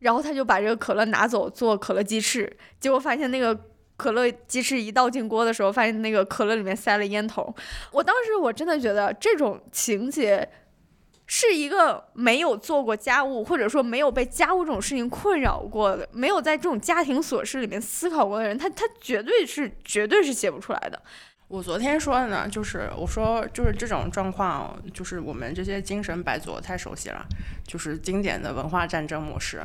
[0.00, 3.58] 然后他就把这个可乐拿走做可乐鸡翅，结果发现那个。
[4.00, 7.54] 可乐鸡翅一倒进锅的时候，发现那个可乐里面塞了烟头。
[7.92, 10.48] 我当时我真的觉得这种情节
[11.26, 21.02] 是一个没有做过家务，或者说没有被家务这种事情困扰过的，没有在这种家庭琐事里面思考过的人，他他绝对是绝对是写不出来的。
[21.50, 27.26] 我昨天说的呢，就是我说就是这种状况，就是我们这些精神白族太熟悉了，
[27.66, 29.60] 就是经典的文化战争模式。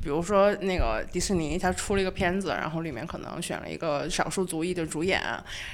[0.00, 5.20] 比如说那个迪士尼，他出了一个片子，然后里面可能选了一个少数族裔的主演，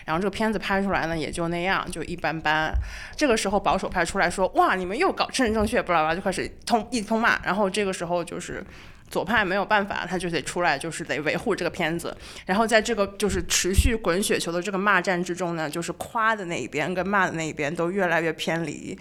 [0.07, 2.73] 然后这个片子拍出来呢也就那样，就一般般。
[3.15, 7.39] 这个时候保守派出来说，哇，你们又搞政治正确，巴拉巴拉就开始通一通骂。
[7.45, 8.65] 然后这个时候就是
[9.11, 12.17] 左派没有办法，他就得出来，就是得维护这个片子。
[12.47, 18.97] 然后在这个就是持续滚雪球的这个骂战之中呢，就是夸的那一边跟骂的那一边都越来越偏离，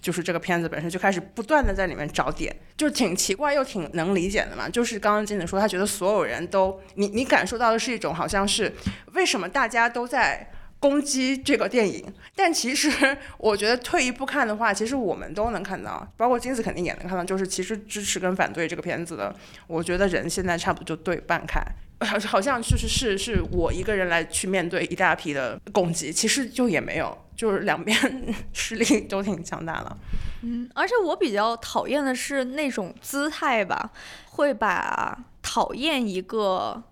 [0.00, 4.68] 就是这个片子本身就开始不断的在里面找点，就挺奇怪又挺能理解的嘛。
[4.68, 8.70] 就是刚刚金子说，他觉得所有人都你你感受到的是一种好像是
[9.14, 10.50] 为什么大家都在。
[10.84, 12.04] 攻击这个电影，
[12.36, 19.34] 但其实 我觉得退一步看的话，其实我们都能看到，包括金子肯定也能看到，就是其实支持跟反对这个片子的，
[19.66, 21.58] 我觉得人现在差不多就对半开，
[22.06, 27.96] 好 好像就是是是我一个人来去面对一大批的攻击，其实就也没有，就是两边
[28.52, 29.96] 实力都挺强大的。
[30.42, 33.90] 嗯，而且我比较讨厌的是那种姿态吧，
[34.32, 36.82] 会把讨厌一个。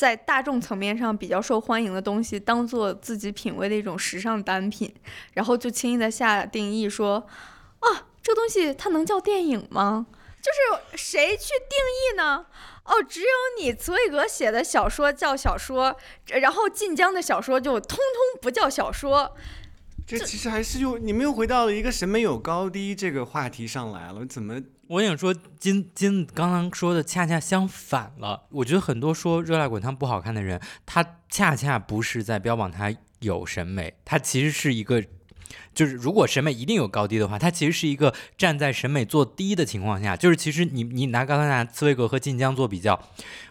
[0.00, 4.90] 在大众层面上比较受欢迎的东西，当做自己品味的一种时尚单品，
[5.34, 7.26] 然后就轻易的下定义说，
[7.80, 10.06] 啊，这东西它能叫电影吗？
[10.40, 12.46] 就是谁去定义呢？
[12.84, 13.26] 哦，只有
[13.58, 15.94] 你茨威格写的小说叫小说，
[16.28, 19.36] 然后晋江的小说就通通不叫小说。
[20.18, 24.60] 这其实还是又你们又回到了一个审美有高低这个话题上来了，怎么？
[24.88, 28.48] 我想说，金金刚刚说的恰恰相反了。
[28.50, 35.00] 我觉得很多说《热辣滚烫》不好看的人，他恰恰不是在标榜他有审美，他其实是一个，
[35.72, 40.16] 就是如果审美一定有高低的话，他其实是一个站在审美做低的情况下。
[40.16, 43.00] 就是其实你你拿刚才拿茨威格和晋江做比较，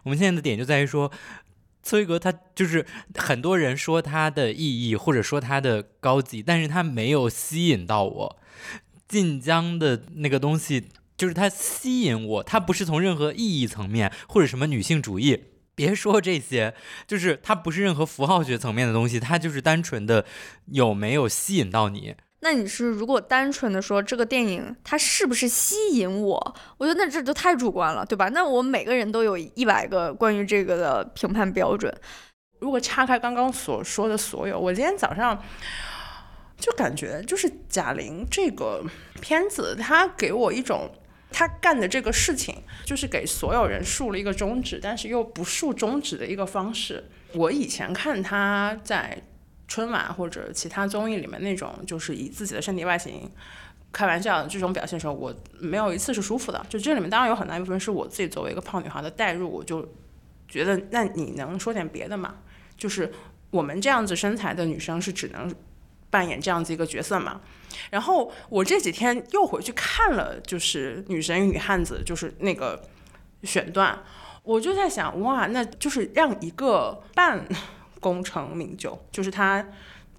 [0.03, 1.09] 我们现在的点就在于说。
[1.81, 8.39] 茨威格他就是很多人说他的意义或者说他的高级，但是他没有吸引到我。
[9.07, 16.75] 晋江的那个东西就是他吸引我，他不是从任何意义层面或者什么女性主义，别说这些，
[17.07, 20.25] 就是他不是任何符号学层面的东西，他就是单纯的
[20.67, 22.15] 有没有吸引到你。
[22.41, 26.55] 那你是如果单纯的说这个电影它是不是吸引我？
[26.77, 28.29] 我觉得那这就太主观了，对吧？
[28.29, 31.93] 那我每个人都有一百个关于这个的评判标准。
[32.59, 35.37] 如果岔开刚刚所说的所有，我今天早上
[36.57, 38.83] 就感觉就是贾玲这个
[39.19, 40.89] 片子，它给我一种
[41.31, 47.09] 他干的这个事情，就是给所有人竖了一个中指，但是又不竖中指的一个方式。
[47.33, 49.23] 我以前看他在。
[49.69, 53.31] 春晚或者其他综艺里面那种，就是以自己的身体外形
[53.93, 56.65] 开玩笑的这种表现时候，我没有一次是舒服的。
[56.67, 59.87] 就这里面当然有很大一部分是我自己作为一个胖女孩的代入，我就
[60.47, 62.37] 觉得那你能说点别的吗？
[62.75, 63.11] 就是
[63.51, 65.53] 我们这样子身材的女生是只能
[66.09, 67.39] 扮演这样子一个角色吗？
[67.91, 72.81] 然后我这几天又回去看了，就是《女神与女汉子》，就是那个
[73.43, 74.03] 选段，
[74.41, 77.47] 我就在想，哇，那就是让一个半。
[77.99, 79.61] 功成名就，就是他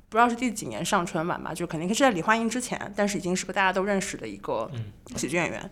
[0.09, 4.71] 不知道是第几年上春晚吧，就肯定是在李焕英之前，但是已经是个大家都认识的一个
[5.17, 5.71] 喜剧演员。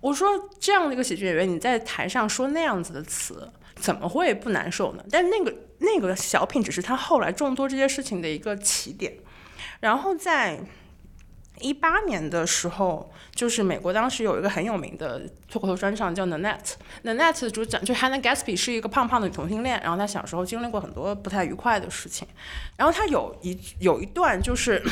[0.00, 5.04] 我说这样的一个喜剧演员，你在台上说那样子的词，怎么会不难受呢？
[5.10, 9.14] 但是那个那个小品只是他后来众多这些事情的一个起点，
[9.80, 10.60] 然后在。
[11.60, 16.74] 一八年的时候，就是美国当时有一个很有名的脱口秀专场叫 The Net。
[17.02, 22.26] The Net 的主讲就 Hannah Gatsby 是一个胖胖的同性恋，然后他小时候经历过很多不太愉快的事情。
[22.76, 24.82] 然后他有一有一段就是，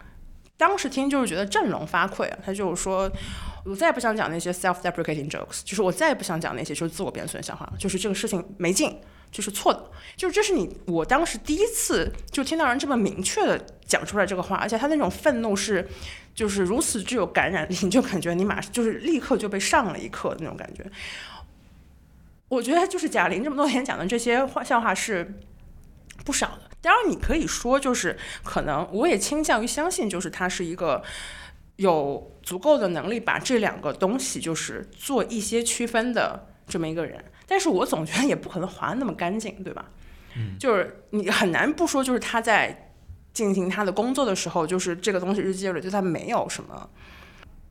[0.58, 2.52] 当时听就是觉得振聋发聩她。
[2.52, 3.10] 就是说，
[3.64, 9.00] 我再也不想讲那些 self-deprecating jokes，就是我再也不想讲那些就是自我贬损的笑话，就是这个事情没劲。
[9.30, 15.88] 就是错的，就是这是你我当时第一次就听到人这么明确的讲出来这个话，而且他那种愤怒是，
[16.34, 20.84] 就是如此具有感染力，你就感觉你马上就是立刻就被上了一课的那种感觉。
[22.48, 25.38] 我觉得就是贾玲这么多年讲的这些话笑话是
[26.24, 31.00] 不少的，当然你可以说就是可能我也倾向于相信，就是他是一个
[31.76, 37.24] 有足够的能力把这两个东西就是做一些区分的这么一个人。
[37.50, 39.84] 但是我总觉得也不可能划那么干净，对吧？
[40.36, 42.92] 嗯，就是你很难不说，就是他在
[43.32, 46.88] 进行他的工作的时候，就是这个东西日积月累对他没有什么，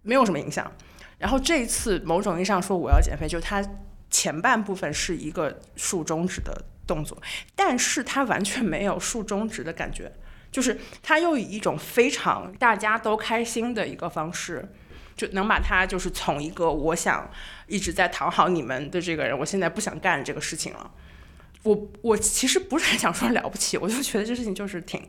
[0.02, 0.70] 没有什么影响。
[1.18, 3.66] 然后这一次某种意义上说我要减肥，就是他
[4.10, 7.18] 前半部分是一个竖中指的动作，
[7.56, 10.12] 但是他完全没有竖中指的感觉，
[10.52, 14.68] 就是他又以一种非常大家都开心的一个方式。
[15.20, 17.30] 就能把他就是从一个我想
[17.68, 20.90] 一直在讨好你们的这个人，我现在不想干这个事情了。
[21.64, 25.04] 我我其实不是很想说了不起，我就觉得这事情就是挺，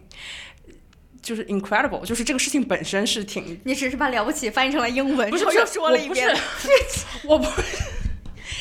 [1.22, 3.60] 就是 incredible，就是这个事情本身是挺。
[3.62, 6.36] 你只是把了不起翻译成了英文，不是又说了一遍。
[7.22, 7.62] 我不是，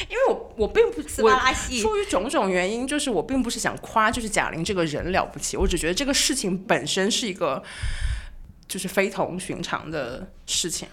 [0.08, 1.82] 因为我我并不斯巴拉西。
[1.82, 7.64] 出于种种原因，就是我并不是想夸，就是贾玲这个人了不起，我只觉得这个事情本身是一个
[8.68, 10.88] 就是非同寻常的事情。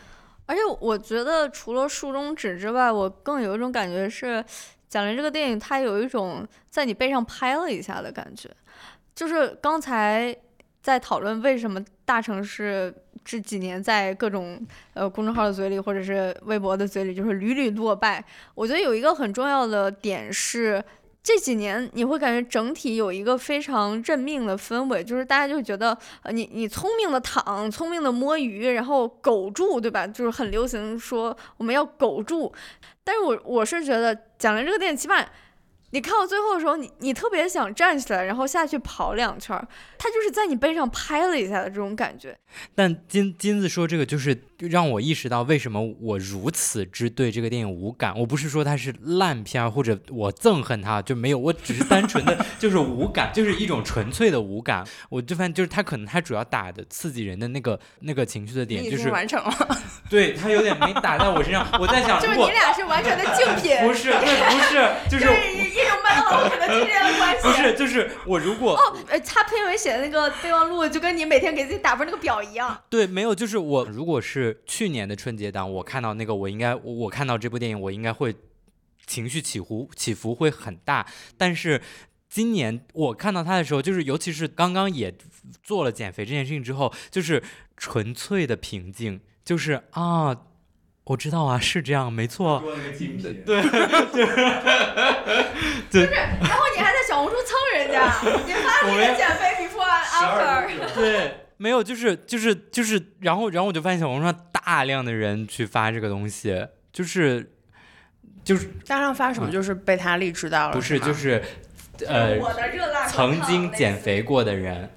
[0.47, 4.45] 而且我觉得除了竖中指之外，我更有一种感觉是，
[4.89, 8.49] 讲了这个电影，它有一种在你背上拍了一下的感觉。
[9.15, 10.35] 就是刚才
[10.81, 12.95] 在讨论为什么大城市
[13.25, 18.25] 这几年在各种呃公众号的嘴里或者是微博的嘴里就是屡屡落败，
[18.55, 20.83] 我觉得有一个很重要的点是。
[21.27, 30.07] 这几年你会感觉整体有一个非常认命的氛围，就是大家就觉得，呃，你你聪明的躺，聪明的摸鱼，然后苟住，对吧？
[30.07, 32.53] 就是很流行说我们要苟住，
[33.03, 35.27] 但是我我是觉得讲了这个电影，起码。
[35.91, 39.66] 你看到最后的时候，你你特别想站起来，然后下去跑两圈儿，
[39.97, 42.37] 他就是在你背上拍了一下的这种感觉。
[42.74, 48.19] 但金金子说这个，就是让我意识到为什么我如此之对这个电影无感。
[48.19, 54.85] 我不是说它是烂片或者我憎恨它，就没有，我只是单纯的就是无感，就是一种纯粹的无感。
[55.11, 59.79] 我就发现，就是它可能它主要打的刺激人的那个那个情绪的点，就是完成了。
[60.09, 61.67] 对他有点没打在我身上。
[61.81, 63.77] 我在想，就是你俩是完全的竞品。
[63.87, 65.27] 不是，对，不是，就是。
[66.03, 72.77] 麦当劳可能之间的关系 不是，就是我如果哦，呃，他片尾写的那个备忘录，就跟你每天给自己打分那个表一样。
[72.89, 78.35] 对，没有，就是我如果是去年的春节档，我看到那个，我应该我看到这部电影，我应该会
[79.07, 81.07] 情绪起伏起伏会很大。
[81.39, 81.81] 但是
[82.29, 85.15] 今年我看到他的时候，就是尤其是刚刚也
[85.63, 87.43] 做了减肥这件事情之后，就是
[87.77, 90.37] 纯粹的平静，就是啊。
[91.09, 92.61] 我知道啊，是这样，没错。
[92.99, 93.63] 对对，
[95.89, 98.13] 就是，然后你还在小红书蹭人家，
[98.45, 100.67] 你发那个减肥 before after。
[100.97, 107.53] 对，没有，就是就是就是，然后然后我就发现小红书上大量的人去发这个东西，就是
[108.45, 110.75] 就是大量发什么，就是被他励志到了。
[110.75, 111.43] 不是，就是
[112.07, 112.39] 呃，
[113.09, 114.91] 曾经减肥过的人。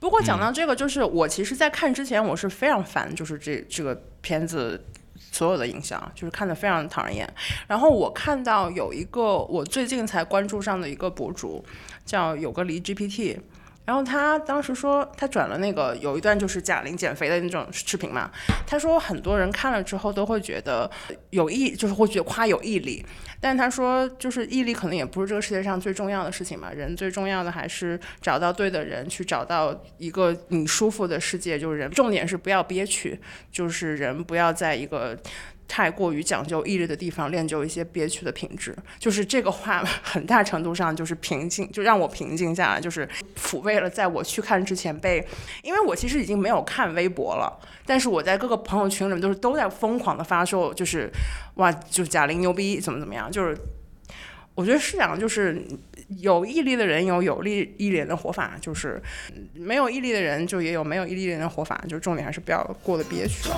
[0.00, 4.84] 不过讲到这个，就是我其实，在看之前，我是非常烦，就是这这个片子。
[5.30, 7.28] 所有的影响就是看的非常讨人厌。
[7.66, 11.64] 然后我看到有一个我最近才关注上的一个博主，
[12.04, 13.38] 叫有个离 GPT。
[13.84, 18.30] 然后他当时说他转了那个有一段就是贾玲减肥的那种视频嘛。
[18.66, 20.90] 他说很多人看了之后都会觉得
[21.30, 23.04] 有毅，就是会觉得夸有毅力。
[23.40, 26.70] 但他说就是毅力可能也不是这个世界上最重要的事情嘛。
[26.72, 31.58] 人最重要的还是找到对的人，去找到一个你舒服的世界。
[31.58, 33.20] 就是人重点是不要憋屈，
[33.52, 35.18] 就是人不要在一个。
[35.66, 45.26] 太过于讲究毅力的地方，练就一些憋屈的品质，就是这个话很大程度上就是平静，就让我平静下来，就是抚慰了在我去看之前被，
[45.62, 51.10] 因为我其实已经没有看微博了，但是我在各个朋友群里面都是都在疯狂的发售，就是
[51.54, 53.56] 哇，就是贾玲牛逼怎么怎么样，就是
[54.54, 55.60] 我觉得是这样，就是。
[56.08, 59.02] 有毅力的人有有力毅力的活法，就是
[59.54, 63.48] 没有毅力的人就也有没有毅力的人活法，就重点还是不要过得憋屈。
[63.48, 63.54] 下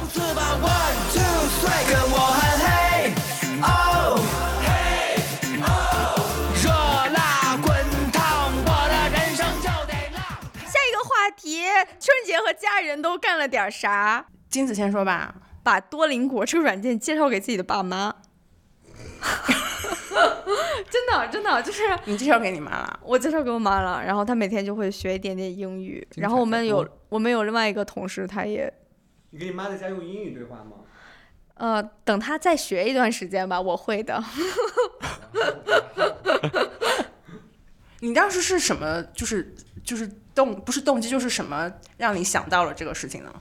[10.88, 11.64] 一个话题，
[11.98, 14.26] 春节和家人都干了点啥？
[14.48, 18.14] 金子先说吧，把多邻国这个软件介绍给自己的爸妈。
[20.88, 26.06] 真的，真的就是你介绍给你妈了，我介绍给我妈了，然后她每天就会学一点点英语。
[26.16, 28.72] 然后我们有我们有另外一个同事，他也，
[29.30, 30.76] 你跟你妈在家用英语对话吗？
[31.54, 34.22] 呃，等她再学一段时间吧，我会的。
[38.00, 39.02] 你当时是什么？
[39.14, 43.32] 就是就是动不是动机，就是什么让你想到了这个事情呢？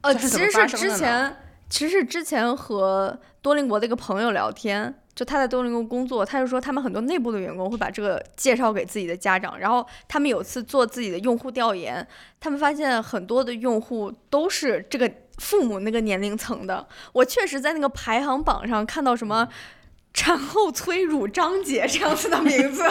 [0.00, 1.36] 呃，其实是之前，
[1.68, 4.94] 其实是之前和多邻国的一个朋友聊天。
[5.14, 12.04] 就他在多邻国工作，他就说他们很多内部的员工会把这个介绍给自己的家长，然后他们有次做自己的用户调研，
[12.40, 15.08] 他们发现很多的用户都是这个
[15.38, 16.84] 父母那个年龄层的。
[17.12, 19.48] 我确实在那个排行榜上看到什么
[20.12, 22.82] 产后催乳张姐这样子的名字，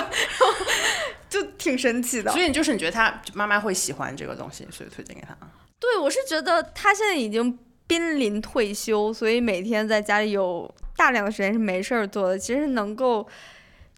[1.30, 2.32] 就挺神奇的。
[2.32, 5.36] 所以就是你觉得他妈妈会喜欢这个东西，所以推荐给他。
[5.78, 10.74] 对，我是觉得他现在已经濒临退休，所以每天在家里有。
[10.96, 13.28] 大量的时间是没事儿做的，其实能够，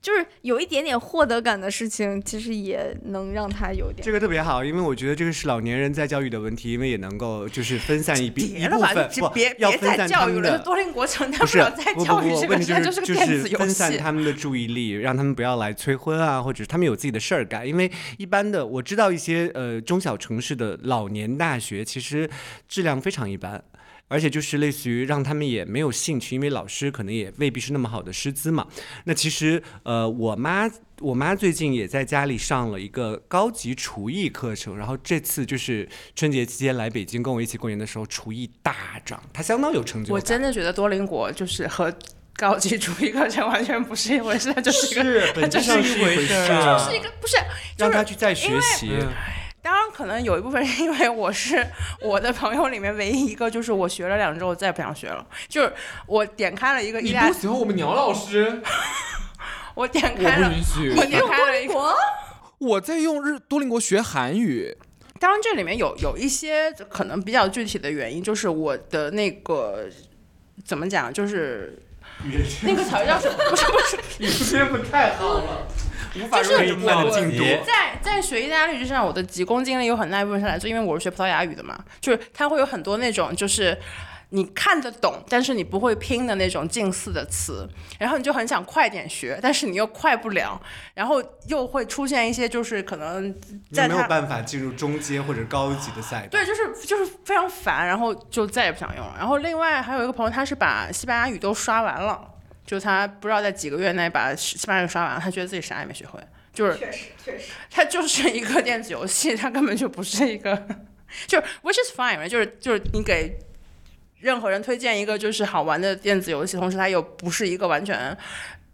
[0.01, 4.01] 就是有一点点获得感的事情，其实也能让他有点。
[4.01, 13.55] 这个特别好，因为我觉得这个是老年人在教育的问题，因为也能够就是分散一笔一部分，不，别别再教育了，多邻国 城他不要再教育这个，现在就是个电子游戏。
[13.55, 17.67] 分散他们的注意力，让他们不要来催婚啊，或者他们有自己的事儿干。
[17.67, 22.29] 因为一般的我知道一些呃中小城市的老年大学，其实
[22.69, 23.63] 质量非常一般。
[24.07, 28.67] 而且就是类似于让他们也没有兴趣，因为老师可能也未必是那么好的师资嘛。
[29.05, 40.21] 那其实呃，我妈我妈最近也在家里上了一个高级厨艺课程，然后这次就是春节期间来北京跟我一起过年的时候，厨艺大涨，她相当有成就我。
[40.21, 41.93] 真的觉得多邻国就是和
[42.35, 47.37] 高级厨艺课程完全不是一回事，它 就是一个，是本质上是一回事啊，就是一个不是，
[47.77, 48.91] 让他去再学习。
[49.65, 51.65] 当然可能有一部分是因为我是
[51.99, 55.25] 我的朋友里面唯一一个，就是我学了两周，我再也不想学了。
[55.47, 55.73] 就是
[56.05, 58.61] 我点开了一个意大你不，喜欢我们鸟老师？
[59.73, 60.93] 我点开了不允，许。
[60.95, 61.73] 我点开了一个。
[62.59, 64.77] 我在用日多邻国学韩语，
[65.19, 69.87] 当然，这里面有有一些可能比较具体的原因，就是我的那个
[70.63, 71.81] 怎么讲，就是
[72.61, 73.35] 那个词儿叫什么？
[73.49, 75.67] 不是不是， 语言天赋太好了，
[76.19, 77.43] 无法就是容忍的进度。
[77.65, 83.77] 在在学意大利语之上，我的急功近利有很大一部分是来自，因为我是学葡萄牙语的嘛，就是它会有很多那种就是。
[84.29, 87.65] 你看得懂，但是你不会拼的那种近似的词，
[87.99, 90.59] 然后你就很想快点学，但是你又快不了，
[90.95, 93.33] 然后又会出现一些就是可能
[93.71, 96.29] 在你没有办法进入中阶或者高级的赛道。
[96.31, 99.13] 对，就是就是非常烦，然后就再也不想用了。
[99.15, 102.27] 然后另外还有一个朋友，他是把西班牙语都刷完了，
[102.65, 106.19] 就他不知道在几个月内把西班牙语刷完了，他觉得自己啥也没学会，
[106.51, 110.55] 就是确实确实，它就是一个电子游戏，他根本就不是一个，
[111.27, 113.37] 就是 which is fine，就是就是你给
[114.19, 117.97] 任何人推荐一个就是好玩的电子游戏，同时它又不是一个完全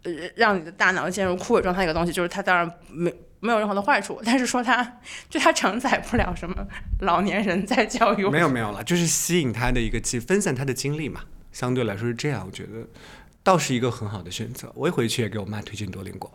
[0.04, 6.66] 呃让你的大脑陷入枯萎状态的一个东西，就是它当然没没有任何的坏处，但是说它就它承载不了什么
[7.00, 11.20] 老年人在教育没有没有了，就是吸引他的一个机，分散他的精力嘛。
[11.50, 12.86] 相对来说是这样，我觉得
[13.42, 14.70] 倒是一个很好的选择。
[14.74, 16.30] 我一回去也给我妈推荐多邻国。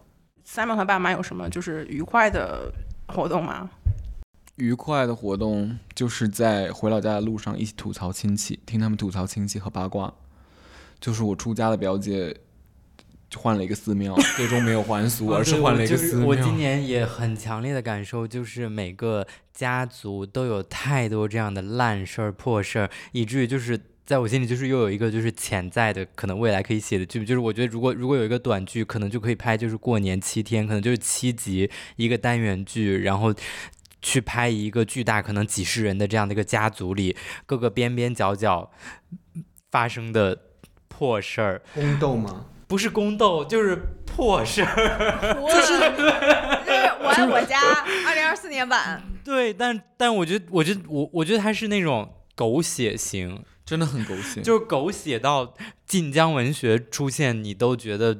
[0.45, 2.71] Simon 和爸妈有什么就是愉快的
[3.07, 3.69] 活动吗？
[4.55, 10.13] 愉快的活动就是在回老家的路上一起吐槽亲戚，听他们吐槽亲戚和八卦。
[10.99, 12.35] 就是我出家的表姐
[13.35, 16.27] 换了一个寺庙， 最终没有还俗，而是换了一个寺庙。
[16.27, 23.79] 我今年也很强烈的感受，就是每个家族都有太多这样的烂事儿、破事儿，以至于就是。
[24.07, 33.35] 在我心里，就是又有一个就是潜在的可能未来可以写的剧，就是我觉得如果如果有一个短剧，可能就可以拍，就是过年七天，可能就是七集一个单元剧，然后
[34.01, 38.71] 去拍一个巨大可能几十人的这样的一个家族里各个边边角角
[39.69, 40.39] 发生的
[40.87, 42.45] 破事儿，宫斗吗？
[42.65, 45.35] 不是宫斗就是破事儿。
[45.51, 46.09] 就是就是
[47.03, 47.59] 我爱我家
[48.07, 54.41] 二零二四年版，对，但但我觉得，我觉得我我觉得它是那种狗血型，真的很狗血。
[54.41, 55.53] 就是狗血到
[55.85, 58.17] 晋江文学出现你都觉得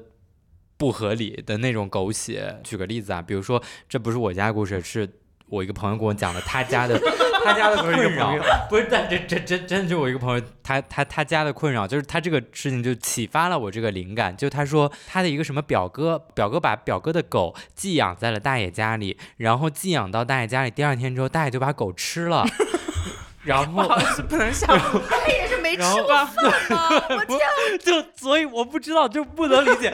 [0.75, 2.59] 不合理的那种狗血。
[2.63, 5.09] 举个例子啊，比如说这不是我家的故事，是
[5.47, 6.99] 我一个朋友跟我讲的，他家的
[7.45, 8.35] 他家的困扰，
[8.69, 22.45] 不是，但这这真真的就我一个朋友，他他他家的困扰就是他这个事情就启发了我这个灵感，就他说他的一个什么表哥，表哥把表哥的狗寄养在了大爷家里，然后寄养到大爷家里，第二天之后大爷就把狗吃了。
[23.47, 24.67] 然后 不好意思，不能笑。
[24.67, 26.89] 他也是没吃然后过饭吗？
[27.17, 27.39] 我天，
[27.79, 29.89] 就所以我不知道，就不能理解，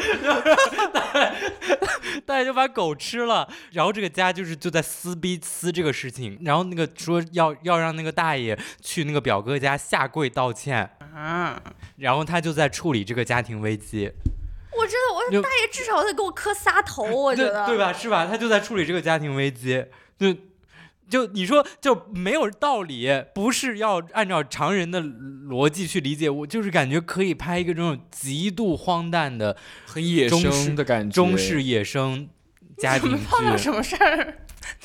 [2.26, 11.62] 大家就把狗吃了，然后这个家就是就在撕逼撕这个事情，然后那个说要要让那个大爷去那个表哥家下跪道歉，啊，
[11.98, 14.12] 然后他就在处理这个家庭危机，
[14.76, 17.94] 我真的，我说大爷至少得给我磕仨头，我觉得对对吧？
[17.94, 18.26] 是吧？
[18.26, 19.86] 他就在处理这个家庭危机，
[20.18, 20.36] 就。
[21.10, 32.28] 就你说就没有道理，不是要按照常人的逻辑去理解，我就是感觉可以拍一个这种极度荒诞的很野生的感觉，中式野生
[32.78, 34.38] 家庭怎么碰到，什么事儿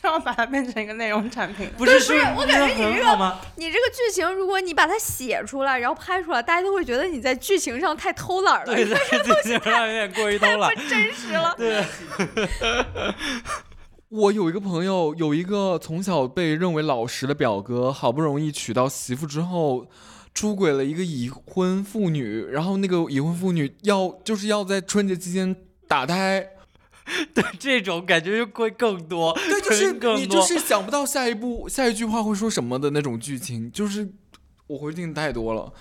[0.03, 1.71] 都要把它变成一个内容产品？
[1.79, 3.39] 不是不是我感觉你这个？
[3.57, 10.83] 你这个剧情，如果你把它写出来，然后拍出来，大家都会觉得你在剧情上太偷懒了，对，在剧情上有点过于偷懒 太。
[10.83, 11.55] 不真实了。
[11.57, 11.85] 对，
[14.11, 19.87] 我有一个朋友，有一个从小被认为老实的表哥，好不容易娶到媳妇之后，
[20.33, 25.55] 出轨了一个已婚妇女，然后那个已婚妇女要就是要在春节期间
[25.87, 26.49] 打胎，
[27.35, 34.09] 对，这种感觉就会更多，对，就是你就是想不到下一步下一句话会说什么的那种剧情，就是
[34.67, 35.73] 我回听太多了。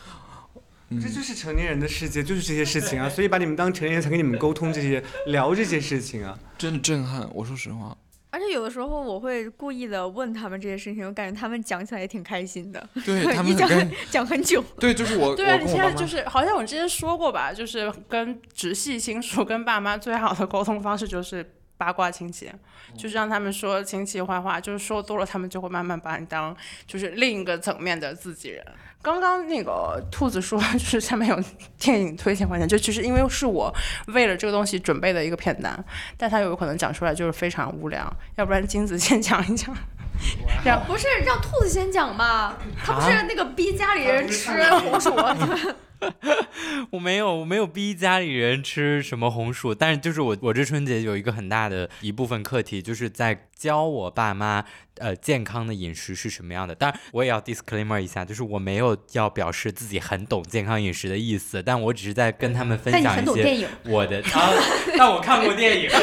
[0.89, 6.39] 嗯这就是成年人的世界，就是这些事情啊，所以把你们当成年人才跟你们沟通这些，聊这些事情啊。
[6.57, 7.97] 真的震撼，我说实话，
[8.37, 13.67] 而且有的时候我会故意的问他们这些事情，我感觉他们讲起来也挺开心的，对 他们讲
[14.11, 14.63] 讲很久。
[14.79, 21.43] 对，就是我， 对啊，你现在就是好像我之前说过吧，就是跟直系亲属跟爸妈最好的沟通方式就是
[21.77, 22.51] 八卦亲戚，
[22.97, 26.55] 就是让他们说亲戚坏话，就是说多了，他们就会慢慢把你当
[26.85, 28.65] 就是另一个层面的自己人。
[29.01, 31.43] 刚刚那个兔子说， 就是下面有
[31.79, 33.73] 电影推荐环节，就其实因为是我
[34.07, 35.81] 为了这个东西准备的一个片单，
[36.17, 39.73] 但他有可能讲出来就是非常无聊，要不然金子先讲一讲。
[40.65, 42.57] 让不是让兔子先讲嘛？
[42.83, 45.13] 他不是那个逼家里人吃红薯，
[46.91, 54.63] 我没有，我没有逼家里人吃什么红薯，但是就是我，我这春节有一个很大的一部分课题，就是在教我爸妈，
[54.97, 56.75] 呃，健康的饮食是什么样的。
[56.75, 63.67] 当然，我也要 disclaimer 一下，就是我没有要表示自己很懂健康饮食的意思，但我只是在跟他们分享一些。
[63.85, 64.51] 我的啊，
[64.95, 65.89] 那我看过电影。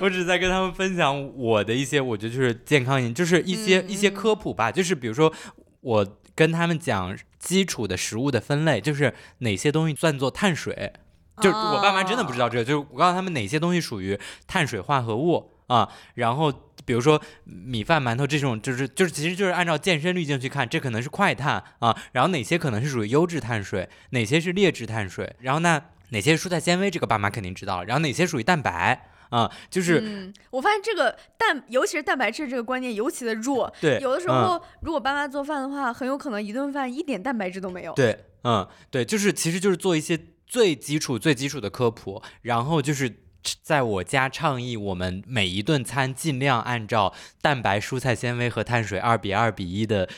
[0.00, 5.32] 我只是在跟他们分享我的一些，我觉得就是健康饮，就是一些、嗯一些科普吧，就是比如说
[5.80, 6.04] 我
[6.34, 10.92] 跟他们讲基础的食物的分类，就是哪些东西算作碳水，
[11.40, 16.52] 就是我爸妈真的不知道这个，就是我告诉他们哪些东西属于碳水化合物啊，然后
[16.84, 33.72] 比如说米饭、馒头这种，就是就是其实就是按照健身滤镜去看，这可能是快碳啊，然后哪些可能是属于优质碳水，哪些是劣质碳水，然后那哪些蔬菜纤维，这个爸妈肯定知道，然后哪些属于蛋白啊，就是、嗯，我发现这个蛋，尤其是蛋白质这个观念尤其的弱。
[33.80, 37.92] 对，有的时嗯候，如果爸妈做饭的话，很有可能一顿饭一点蛋白质都没有。
[37.94, 40.16] 对，嗯，对，就是其实就是做一些
[40.46, 43.12] 最基础、最基础的科普，然后就是
[43.62, 50.08] 在我家倡议，我们每一顿餐尽量按照蛋白、蔬菜纤维和碳水二比二比一的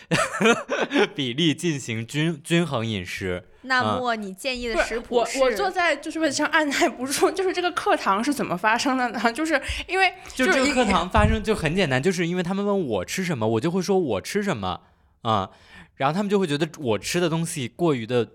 [1.15, 3.45] 比例进行均均衡饮食。
[3.63, 9.21] 那嗯么你建议的食谱我，是我坐在就是位置上按耐不住，就是这个课堂是怎么发生的呢？
[9.35, 14.83] 就是因为就这个课堂发生就很简单，就是因为他们问我吃什么，我就会说我吃什么
[15.23, 15.51] 啊、
[15.97, 18.31] 然后他们就会觉得我吃的东西过于的素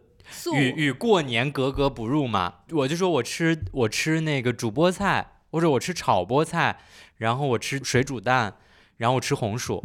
[0.56, 2.56] 与与过年格格不入嘛。
[2.72, 6.78] 我就说我吃我吃那个煮菠菜，或者我吃炒菠菜，
[7.18, 8.56] 然后我吃水煮蛋，
[8.98, 9.84] 然后我吃红薯，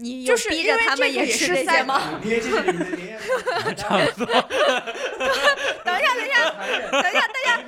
[0.00, 2.20] 你有就是逼着他们也吃也是在这些吗？
[2.22, 2.40] 等一
[6.00, 6.54] 下，等一下，
[6.92, 7.58] 等一下，大家。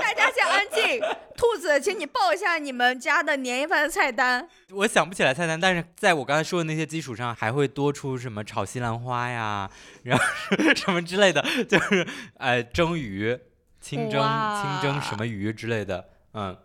[0.00, 1.00] 大家先安静。
[1.36, 4.48] 兔子，请你报一下你们家的年夜饭的菜单。
[4.70, 9.70] 我想不起来菜单，但是在我刚才说的那些基础上，还会多出什么炒西兰花呀，
[10.04, 10.24] 然后
[10.74, 12.06] 什么之类的，就是
[12.38, 13.38] 呃蒸鱼、
[13.82, 16.56] 清蒸、哇清蒸什么鱼之类的，嗯。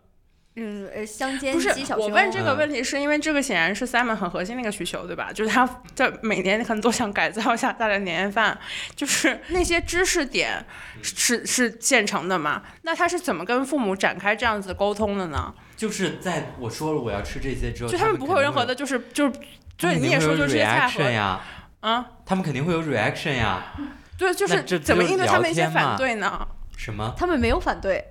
[0.56, 1.70] 嗯，呃，香煎不是。
[1.96, 5.30] 我问这个嗯问题，是因为这个显然是 Simon 很核心的一个需求，对吧？
[5.32, 8.58] 就是他在每年可能都想改造一下他的年夜饭，
[8.96, 10.64] 就是那些知识点
[11.02, 12.62] 是是现成的嘛？
[12.82, 15.54] 那他是怎么跟父母展开这样子沟通的呢？
[15.76, 19.40] 就是在我说了我要吃这些之后，就他们不会有任何的，就是就是，
[19.76, 21.40] 对你也说就是这些菜和呀，
[21.80, 23.72] 啊，他们肯定会有 reaction 呀。
[24.18, 26.46] 对，就是怎么应对他们一些反对呢？
[26.76, 27.14] 什么？
[27.16, 28.09] 他们没有反对，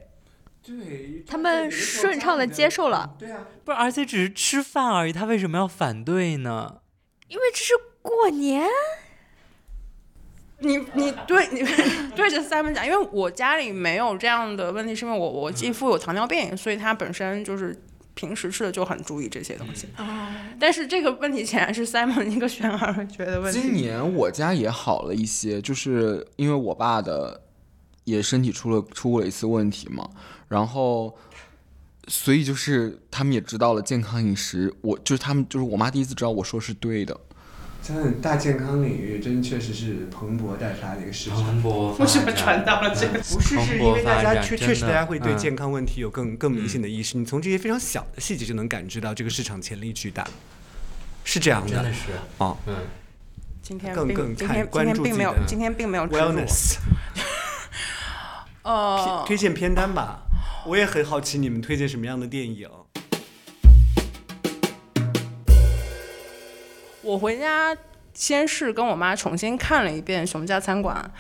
[0.64, 3.16] 对，他们顺畅的接受了。
[3.18, 6.82] 对啊，不是，而且只是吃饭而已，他为什么要反对呢？
[7.28, 8.68] 因为这是过年。
[10.62, 11.60] 你你对你
[12.14, 17.82] 对着 Simon 讲，因为我家里没有这样的问题，是因为我我继父有糖尿病，所以他本身就是
[18.14, 19.88] 平时吃的就很注意这些东西。
[19.96, 23.62] 啊，但是这个问题显然是 Simon 一个悬而未决的问题。
[23.62, 27.42] 今年我家也好了一些，就是因为我爸的
[28.04, 30.10] 也身体出了出过一次问题嘛，
[30.50, 31.18] 然后
[32.10, 37.18] 所以就是他们也知道了健康饮食，我就是他们就是我妈第一次知道我说是对的，
[37.82, 41.64] 像大健康领域真确实是蓬勃待发的一个市场。
[41.64, 43.20] 勃为什么传到了这个？
[43.20, 45.38] 不是，是因为大家确确实大家会对嗯。
[45.38, 50.28] 健康问题有更更明显的意识，你从这些非常小的细节就能感知到这个市场潜力巨大，
[51.24, 51.94] 是这样的真的。
[51.94, 52.00] 是
[52.40, 52.76] 哦，嗯，
[53.62, 56.08] 今天更更看今天今关天并没有注自己的今天并没有。
[56.08, 56.78] Wellness
[58.64, 60.24] 呃推，荐偏单吧，
[60.66, 62.70] 我也很好奇你们推荐什么样的电影。
[67.02, 67.76] 我回家
[68.14, 71.12] 先是跟我妈重新看了一遍《熊家餐馆》，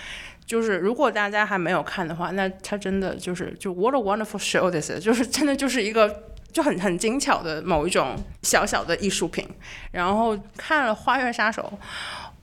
[0.46, 9.48] 就是如果大家还没有看的话，那它真的就是就 What a wonderful show this is，就是真的就是一个就很很精巧的某一种小小的艺术品。
[9.92, 11.74] 然后看了《花月杀手》，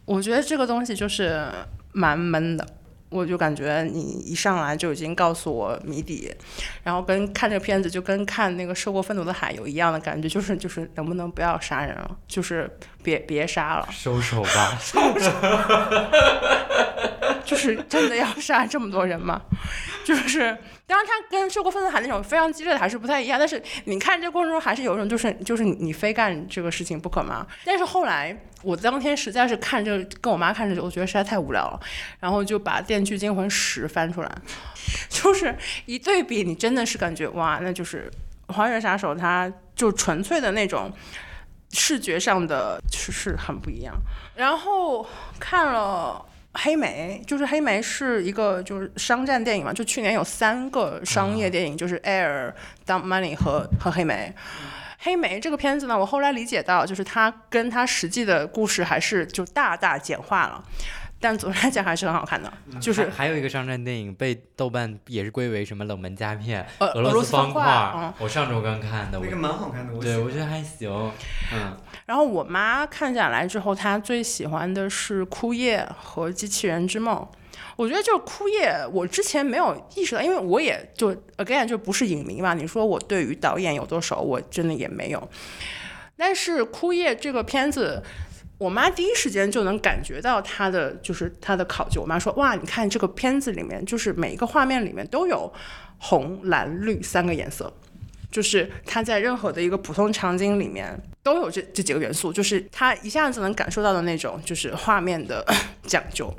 [0.07, 1.47] 我觉得这个东西就是
[1.93, 2.67] 蛮闷的。
[3.17, 6.33] 我就感觉你一上来就已经告诉我谜底，
[6.83, 12.71] 然后跟看这个片子就跟看那个《受过愤怒的海》有一样的感觉，就是就是能不能不要杀人了，就是
[13.07, 14.77] 别别杀了，收手吧。
[14.83, 15.31] 收手
[17.47, 19.41] 就是真的要杀这么多人吗？
[20.05, 20.41] 就是
[20.85, 27.47] 当然他跟受过分子海那种非常激烈的还是不太一样，但是你看这过程中还是有一种就是就是你你非干这个事情不可嘛。
[27.65, 31.79] 但是后来我当天实在是看这个跟我妈看这个，我觉得实在太无聊了，
[32.19, 34.33] 然后就把《电锯惊魂十》翻出来，
[35.09, 38.11] 就是一对比，你真的是感觉哇，那就是
[38.53, 40.93] 《还原杀手》，它就纯粹的那种
[41.73, 43.95] 视觉上的是是很不一样。
[44.35, 45.07] 然后
[45.39, 46.25] 看了。
[46.59, 52.51] 黑莓就是黑莓是一个就是商战电影嘛，就去年有三个商业电影，就是 Air、
[52.87, 54.35] Dump Money 和和黑莓。
[54.99, 60.65] 黑莓这个片子呢，我后来理解到，就是它跟它实际的故事还是就大大简化了。
[61.19, 67.65] 但总的来讲还是很好看的，就是还还有一个商战电影被豆瓣也是归为什么冷门佳片，呃俄罗斯方块，
[67.97, 70.91] 嗯，我上周刚看的，我那个蛮好看的，我对我觉得得还行，
[71.55, 77.17] 嗯，然后我妈看下来之后，她最喜欢的是《枯叶》和《机器人之梦》。
[77.77, 82.53] 我觉得就是《枯叶》，我之前没有意识到，因为我也就 again 就不是影迷嘛。
[82.53, 85.29] 你说我对于导演有多熟，我真的也没有。
[86.17, 88.03] 但是《枯叶》这个片子。
[88.59, 92.01] 我妈第一时间就能感觉到她的就是她的考究。
[92.01, 95.53] 我妈说：“哇，你看这个片子里面，就是每一个画面里面都有
[95.99, 97.71] 红、蓝、绿三个颜色，
[98.31, 105.45] 就是她在任何的一个普通场景里面都有这这几个元素，就是她一下子能感受到的那种就是画面的
[105.85, 106.35] 讲究。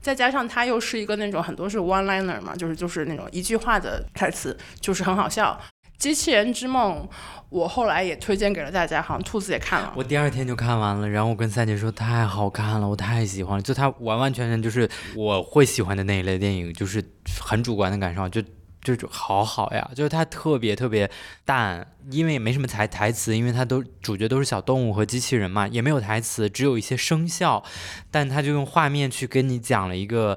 [0.00, 5.60] 再加上它又是一个那种很多是 one liner 嘛，就是就是那种一句话的台词，就是很好笑。
[5.98, 7.08] 机器人之梦。”
[7.48, 9.92] 我后来也推荐给了大家，好像兔子也看了。
[9.94, 17.02] 我第二天就看完了，然后我跟三姐说太好看了，我太喜欢了，就它完完全全就是我会喜欢的那一类电影，就是
[17.40, 18.42] 很主观的感受，就
[18.82, 21.08] 就就好好呀，就是它特别特别
[21.44, 27.62] 淡，因为也没什么台台词，因为它都主角都是小动物和机器人嘛，也没有台词，只有一些声效，
[28.10, 30.36] 但他就用画面去跟你讲了一个。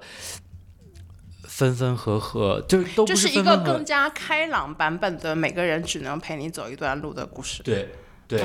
[1.60, 7.62] 分分合合，就都这是一个更加开朗版本的，每个人只能陪你走一段路的故事。
[7.64, 7.89] 对
[8.30, 8.41] 对。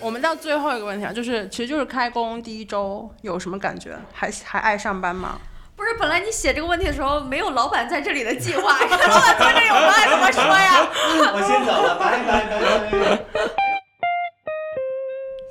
[0.00, 3.94] 我们到最后一个问题啊，就是其实就是开工第一周有什么感觉？
[4.10, 5.38] 还还爱上班吗？
[5.76, 10.88] 不是，本来你写这个问题的时候没有老板在这里的计划， 老板在这有话怎么说呀？
[11.30, 12.58] 我先走了，拜拜拜
[13.04, 13.22] 拜。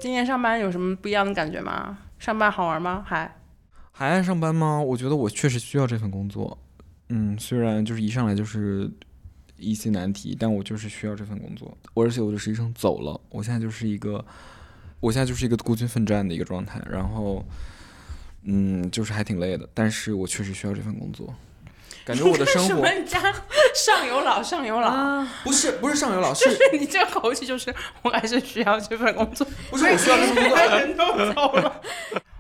[0.02, 2.00] 今年上班有什么不一样的感觉吗？
[2.18, 3.06] 上班好玩吗？
[3.08, 3.32] 还？
[3.96, 4.82] 还爱上班吗？
[4.82, 6.58] 我觉得我确实需要这份工作。
[7.10, 8.90] 嗯，虽然就是一上来就是
[9.56, 11.78] 一些难题，但我就是需要这份工作。
[11.94, 14.26] 而且我的实习生走了，我现在就是一个，
[15.00, 16.82] 我现在就是一个孤军奋战的一个状态。
[16.90, 17.46] 然后，
[18.46, 21.32] 嗯，就是还挺累的，但是我确实需要这份工作。
[22.04, 23.22] 感觉我的生活 家
[23.76, 29.46] 上有老上有老，不是不是上有老，是你这口气就是我还是需要这份工作。
[29.70, 31.82] 不是我需要这份工作，人都走了。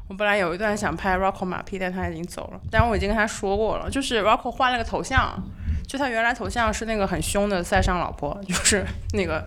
[0.09, 2.59] 我本来有一段想拍 Rocco 马屁，但他已经走了。
[2.69, 5.41] 但我已经跟他说过了，就是 Rocco 换了个头像，
[5.87, 9.43] 就他原来头像是那个很凶的塞尚老婆，就是那个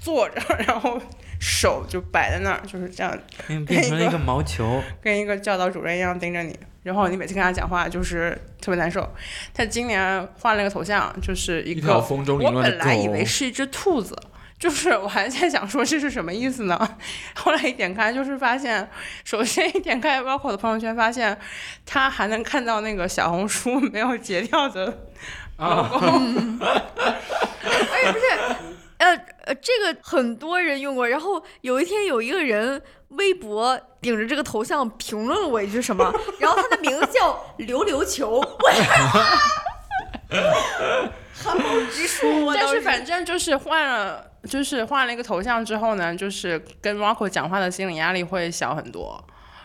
[0.00, 1.00] 坐着，然后
[1.40, 3.18] 手就摆在那儿，就是这样，
[3.66, 6.56] 变成了一个毛球，跟一个教导主任一样盯着你。
[6.84, 8.30] 然后你每次跟他讲话就是
[8.62, 9.06] 特别难受。
[9.52, 14.16] 他今年换了个头像，就是一个我本来以为是一只兔子。
[14.58, 16.96] 就是我还在想说这是什么意思呢？
[17.36, 18.90] 后来一点开，就是发现，
[19.24, 21.38] 首先一点开 Rocco 的朋友圈，发现
[21.86, 24.86] 他还能看到那个小红书没有截掉的
[25.58, 26.08] logo。
[27.62, 28.24] 哎，不是，
[28.98, 31.06] 呃呃，这个很多人用过。
[31.06, 38.40] 然后有一天有一个人微博顶着这个头像评论了我一句什么，然后他的名字叫溜溜球。
[41.32, 41.62] 汗毛
[41.94, 44.27] 直竖，但是反正就是换了。
[44.44, 49.22] 就是换了一个头像之后呢，就是跟 Rocco 讲话的心理压力会小很多，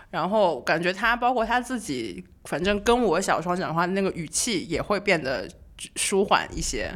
[0.10, 5.48] 然后感觉他包括他自己，反正跟我小时候讲话那个语气也会变得
[5.96, 6.92] 舒缓一些，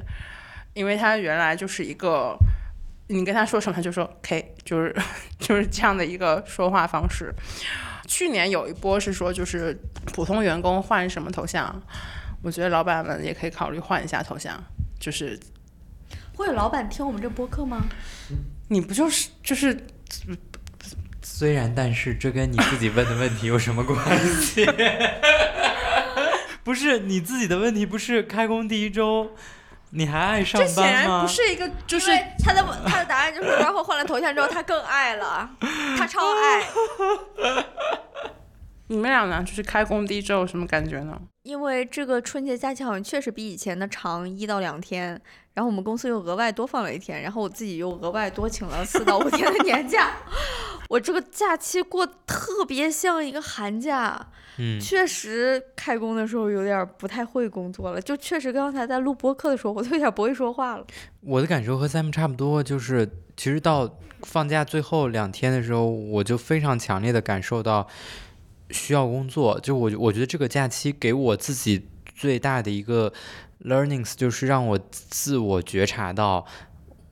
[0.74, 2.36] 因为他原来就是一个，
[3.08, 4.96] 你跟他说什么他就说 K，就是
[5.38, 7.34] 就是这样的一个说话方式。
[8.08, 9.78] 去年有一波是说就是
[10.14, 11.80] 普通员工换什么头像，
[12.42, 14.60] 我觉得老板们也可以考虑换一下头像，
[15.00, 15.40] 就是。
[16.38, 17.84] 会有老板听我们这播客吗？
[18.70, 19.76] 你不就是就是？
[21.24, 23.98] 虽然，但是这跟你自己问的问题有什么关
[24.42, 24.66] 系？
[26.64, 29.32] 不是你自己的问题，不是开工第一周，
[29.92, 30.76] 你还爱上班吗？
[30.76, 32.12] 这显然不是一个，就是
[32.44, 35.50] 他的他的答案就是，然后换了头像之后，他更爱了，
[35.98, 36.64] 他超爱。
[38.88, 39.44] 你们俩呢？
[39.44, 41.20] 就是开工第一周有什么感觉呢？
[41.44, 45.10] 因为这个春节假期好像确实比以前的长一到两天，
[45.54, 50.12] 然后我们公司又额外多放了一天，然后我自己又额外多请了四到五天的年假，
[50.90, 54.28] 我这个假期过得特别像一个寒假。
[54.60, 60.86] 嗯，确实开工的时候有点不太会工作了，就确实刚才在录播客的时候，我都有点不会说话了。
[61.22, 67.88] 我的感受和 Sam 差不多，就是其实到放假最后两天的时候，我就非常强烈的感受到
[68.70, 69.60] 需要工作。
[69.60, 73.12] 就我我觉得这个假期给我自己最大的一个
[73.64, 76.46] learnings 就是让我自我觉察到，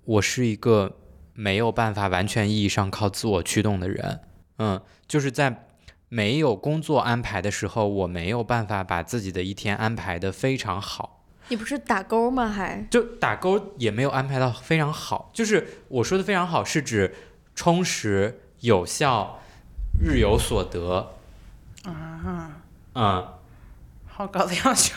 [0.03, 0.97] 我是一个
[1.33, 4.19] 没有办法完全意义上靠自我驱动的人。
[4.57, 5.67] 嗯，就是在
[6.07, 11.25] 没有工作安排的时候，我没有办法把自己的一天安排的非常好。
[11.49, 12.47] 你不是打勾吗？
[12.47, 17.13] 还就打勾也没有安排到非常好，就是我说的非常好，是指
[17.53, 19.39] 充实、有效、
[19.99, 21.14] 日有所得。
[21.91, 22.61] 啊，
[22.93, 23.27] 嗯，
[24.05, 24.95] 好高的要求。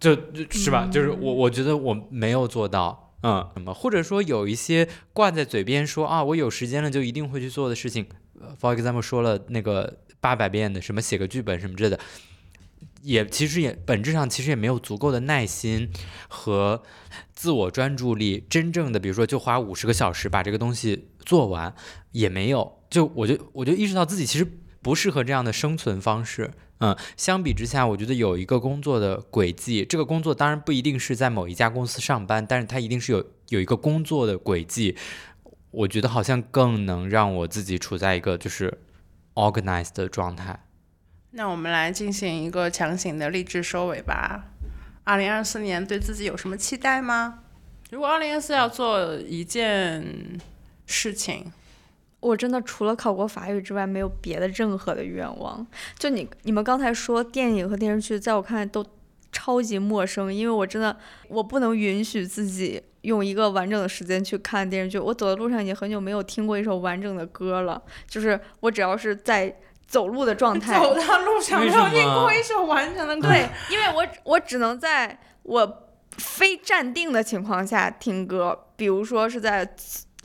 [0.00, 3.12] 就就是吧，就是我我觉得我没有做到。
[3.22, 8.06] 嗯，什么或者说有一些挂在嘴边说啊，我有时间了就一定会去做的事情。
[8.38, 11.98] 呃 For example，说了那个八百遍的什么写个剧本什么之类的，
[13.00, 15.90] 也其实也本质上其实也没有足够的耐心
[16.28, 16.82] 和
[17.32, 21.74] 自我专注力，真正的比如说就花五十个小时把这个东西做完
[22.12, 22.80] 也没有。
[22.90, 24.46] 就我就我就意识到自己其实
[24.84, 26.52] 不适合这样的生存方式。
[26.78, 34.94] 嗯，相比之下，我觉得有一个工作的轨迹，这个工作当然不一定是在某一家公司上班，但是它一定是有有一个工作的轨迹。
[35.70, 38.78] 我觉得好像更能让我自己处在一个就是
[39.34, 40.60] organized 的状态。
[41.30, 44.44] 那我们来进行一个强行的励志收尾吧。
[45.04, 47.40] 二零二四年对自己有什么期待吗？
[47.90, 50.38] 如果二零二四要做一件
[50.86, 51.52] 事情，
[52.24, 55.64] 我真的除了考过法语之外，没有别的任何的愿望。
[55.98, 58.82] 就你你们刚才说电影和电视剧，在我看来都
[59.30, 60.96] 超级陌生，因为我真的
[61.28, 64.98] 我不能允许自己用一个完整的时间去看电视剧。
[64.98, 69.54] 我走在路上已经很久没有听过一首完整的歌了，就是我只要是在
[69.86, 73.28] 走路的状 态，走到路上没有听过一首完整的歌。
[73.28, 79.74] 对，因为我我只能在我非站定的情况下听歌，比如说是在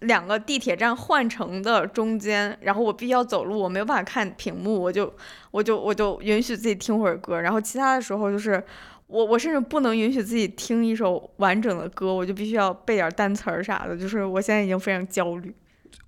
[0.02, 5.14] 两个地铁站换乘的中间，然后我必须要走路，我没有办法看屏幕，我就
[5.52, 8.64] 我就我就允许自己听会儿歌，然后其他的时候就是
[9.08, 15.54] 我我甚至不能允许自己听一首完整的歌，我就必须要背点单词儿啥的，就是我现在已经非常焦虑。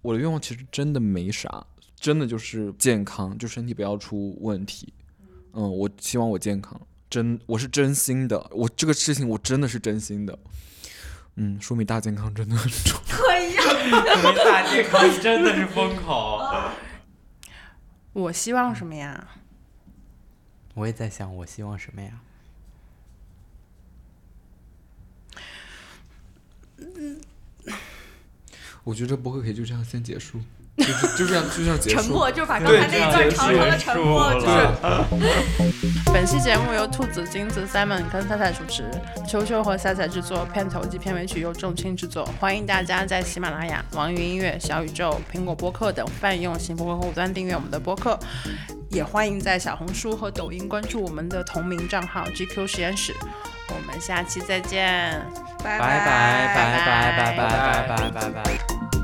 [0.01, 1.65] 我的愿望其实真的没啥，
[1.99, 4.93] 真的就是健康，就身体不要出问题。
[5.53, 6.79] 嗯，我希望我健康，
[7.09, 10.37] 真我是真心的，我这个事情我真的是真心的。
[11.35, 13.17] 嗯，说明大健康真的很重要。
[13.17, 13.61] 对呀，
[14.45, 16.39] 大健康真的是风口。
[18.13, 19.27] 我希望什么呀？
[20.73, 22.19] 我也在想，我希望什么呀？
[28.83, 30.41] 我觉得这播客可以就这样先结束，
[30.81, 31.95] 就是就这样就这样结束。
[31.97, 34.67] 沉默就是把刚才那一段长长的沉默，就是
[36.13, 38.83] 本期节目由兔子、金子、Simon 跟赛赛主持，
[39.25, 42.27] 秋秋和赛赛制作，片头及片尾曲由仲青制作。
[42.39, 48.19] 欢迎大家在喜马拉雅、网易云音乐、小宇宙、苹果播客等泛用型播客客户端订阅我们的播客，
[48.89, 53.15] 也欢迎在小红书和抖音关注我们的同名账号 GQ 实验室。
[53.69, 55.25] 我们下期再见，
[55.63, 56.05] 拜拜拜
[56.53, 59.00] 拜拜拜拜拜拜拜拜。